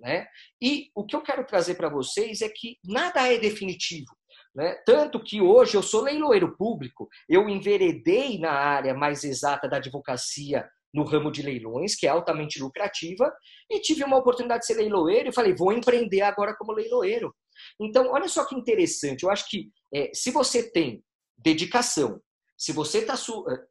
Né? 0.00 0.26
E 0.62 0.90
o 0.94 1.04
que 1.04 1.14
eu 1.14 1.20
quero 1.20 1.44
trazer 1.44 1.74
para 1.74 1.90
vocês 1.90 2.40
é 2.40 2.48
que 2.48 2.78
nada 2.82 3.30
é 3.30 3.36
definitivo. 3.36 4.16
Né? 4.54 4.74
Tanto 4.86 5.22
que 5.22 5.42
hoje 5.42 5.76
eu 5.76 5.82
sou 5.82 6.00
leiloeiro 6.00 6.56
público, 6.56 7.06
eu 7.28 7.50
enveredei 7.50 8.38
na 8.38 8.52
área 8.52 8.94
mais 8.94 9.24
exata 9.24 9.68
da 9.68 9.76
advocacia 9.76 10.66
no 10.94 11.04
ramo 11.04 11.30
de 11.30 11.42
leilões, 11.42 11.94
que 11.94 12.06
é 12.06 12.10
altamente 12.10 12.58
lucrativa, 12.58 13.30
e 13.70 13.78
tive 13.80 14.04
uma 14.04 14.16
oportunidade 14.16 14.60
de 14.60 14.68
ser 14.68 14.74
leiloeiro 14.78 15.28
e 15.28 15.34
falei, 15.34 15.54
vou 15.54 15.70
empreender 15.70 16.22
agora 16.22 16.56
como 16.56 16.72
leiloeiro. 16.72 17.34
Então, 17.78 18.10
olha 18.10 18.26
só 18.26 18.46
que 18.46 18.54
interessante, 18.54 19.24
eu 19.24 19.30
acho 19.30 19.50
que 19.50 19.70
é, 19.92 20.10
se 20.14 20.30
você 20.30 20.70
tem 20.70 21.04
dedicação, 21.36 22.20
se 22.58 22.72
você 22.72 23.06
tá, 23.06 23.14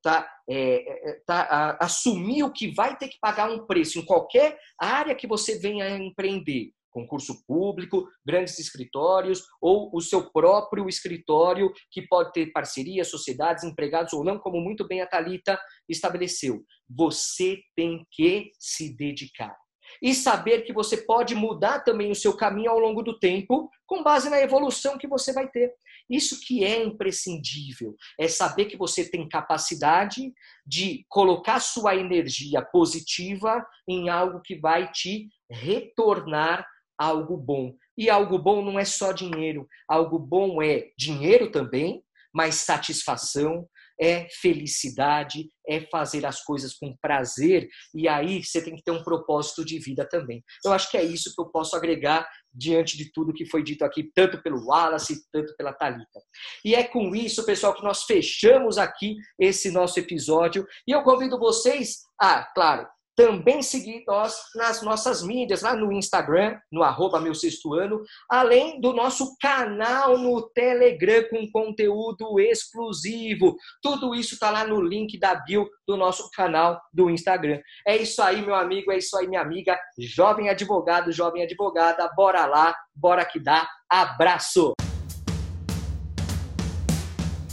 tá, 0.02 0.32
é, 0.50 1.22
tá 1.26 1.42
a, 1.42 1.86
assumiu 1.86 2.52
que 2.52 2.74
vai 2.74 2.98
ter 2.98 3.10
que 3.10 3.20
pagar 3.20 3.52
um 3.52 3.68
preço 3.68 4.00
em 4.00 4.06
qualquer 4.06 4.58
área 4.80 5.14
que 5.14 5.28
você 5.28 5.60
venha 5.60 5.86
a 5.86 5.98
empreender, 5.98 6.72
concurso 6.90 7.44
público, 7.46 8.08
grandes 8.26 8.58
escritórios 8.58 9.44
ou 9.62 9.92
o 9.94 10.02
seu 10.02 10.32
próprio 10.32 10.88
escritório 10.88 11.72
que 11.92 12.02
pode 12.08 12.32
ter 12.32 12.52
parcerias, 12.54 13.10
sociedades, 13.10 13.66
empregados 13.66 14.14
ou 14.14 14.24
não, 14.24 14.40
como 14.40 14.62
muito 14.62 14.88
bem 14.88 15.02
a 15.02 15.08
Talita 15.08 15.60
estabeleceu. 15.90 16.64
Você 16.90 17.60
tem 17.76 18.06
que 18.10 18.52
se 18.58 18.96
dedicar 18.96 19.56
e 20.02 20.14
saber 20.14 20.62
que 20.62 20.74
você 20.74 20.98
pode 20.98 21.34
mudar 21.36 21.80
também 21.80 22.12
o 22.12 22.16
seu 22.16 22.36
caminho 22.36 22.72
ao 22.72 22.80
longo 22.80 23.02
do 23.02 23.18
tempo 23.18 23.70
com 23.86 24.04
base 24.04 24.30
na 24.30 24.40
evolução 24.40 24.98
que 24.98 25.08
você 25.08 25.32
vai 25.32 25.48
ter. 25.50 25.74
Isso 26.10 26.40
que 26.42 26.64
é 26.64 26.84
imprescindível, 26.84 27.96
é 28.20 28.28
saber 28.28 28.66
que 28.66 28.78
você 28.78 29.10
tem 29.10 29.28
capacidade 29.28 30.34
de 30.66 31.06
colocar 31.10 31.60
sua 31.60 31.96
energia 31.96 32.62
positiva 32.62 33.66
em 33.88 34.10
algo 34.10 34.42
que 34.42 34.56
vai 34.56 34.92
te 34.92 35.28
retornar 35.50 36.66
algo 36.98 37.38
bom. 37.38 37.76
E 37.98 38.10
algo 38.10 38.40
bom 38.40 38.64
não 38.64 38.80
é 38.80 38.86
só 38.86 39.12
dinheiro, 39.12 39.68
algo 39.88 40.18
bom 40.18 40.62
é 40.62 40.90
dinheiro 40.98 41.52
também, 41.52 42.04
mas 42.34 42.56
satisfação, 42.56 43.68
é 44.00 44.28
felicidade, 44.42 45.50
é 45.68 45.82
fazer 45.82 46.26
as 46.26 46.44
coisas 46.44 46.74
com 46.74 46.96
prazer, 47.02 47.68
e 47.94 48.08
aí 48.08 48.44
você 48.44 48.62
tem 48.64 48.76
que 48.76 48.84
ter 48.84 48.92
um 48.92 49.04
propósito 49.04 49.66
de 49.66 49.80
vida 49.80 50.08
também. 50.08 50.44
Eu 50.64 50.72
acho 50.72 50.90
que 50.90 50.98
é 50.98 51.04
isso 51.04 51.34
que 51.34 51.42
eu 51.42 51.50
posso 51.50 51.76
agregar 51.76 52.28
diante 52.54 52.98
de 52.98 53.12
tudo 53.12 53.34
que 53.34 53.46
foi 53.46 53.64
dito 53.64 53.84
aqui, 53.84 54.10
tanto 54.16 54.42
pelo 54.42 54.66
Wallace, 54.66 55.22
tanto 55.32 55.56
pela 55.56 55.74
Talita. 55.74 56.20
E 56.64 56.74
é 56.74 56.84
com 56.84 57.16
isso, 57.16 57.46
pessoal, 57.46 57.76
que 57.76 57.84
nós 57.84 58.04
fechamos 58.04 58.78
aqui 58.78 59.16
esse 59.40 59.72
nosso 59.72 60.00
episódio, 60.00 60.66
e 60.88 60.92
eu 60.92 61.04
convido 61.04 61.38
vocês 61.38 61.98
a, 62.20 62.44
claro, 62.54 62.88
também 63.18 63.64
seguir 63.64 64.04
nós 64.06 64.38
nas 64.56 64.84
nossas 64.84 65.24
mídias, 65.24 65.64
lá 65.64 65.76
no 65.76 65.92
Instagram, 65.92 66.56
no 66.72 66.84
arroba 66.84 67.20
meu 67.20 67.34
sexto 67.34 67.74
ano, 67.74 68.04
além 68.30 68.80
do 68.80 68.94
nosso 68.94 69.36
canal 69.42 70.20
no 70.20 70.48
Telegram 70.52 71.28
com 71.32 71.50
conteúdo 71.52 72.40
exclusivo. 72.40 73.56
Tudo 73.82 74.14
isso 74.14 74.36
está 74.36 74.52
lá 74.52 74.68
no 74.68 74.80
link 74.80 75.20
da 75.20 75.34
bio 75.34 75.68
do 75.88 75.98
nosso 75.98 76.30
canal 76.30 76.80
do 76.94 77.10
Instagram. 77.10 77.60
É 77.88 77.98
isso 77.98 78.22
aí, 78.22 78.40
meu 78.46 78.54
amigo, 78.54 78.92
é 78.92 79.00
isso 79.00 79.18
aí, 79.18 79.28
minha 79.28 79.42
amiga, 79.42 79.76
jovem 79.98 80.50
advogado, 80.50 81.12
jovem 81.12 81.42
advogada, 81.42 82.08
bora 82.16 82.46
lá, 82.46 82.76
bora 82.96 83.26
que 83.26 83.40
dá. 83.40 83.68
Abraço! 83.90 84.87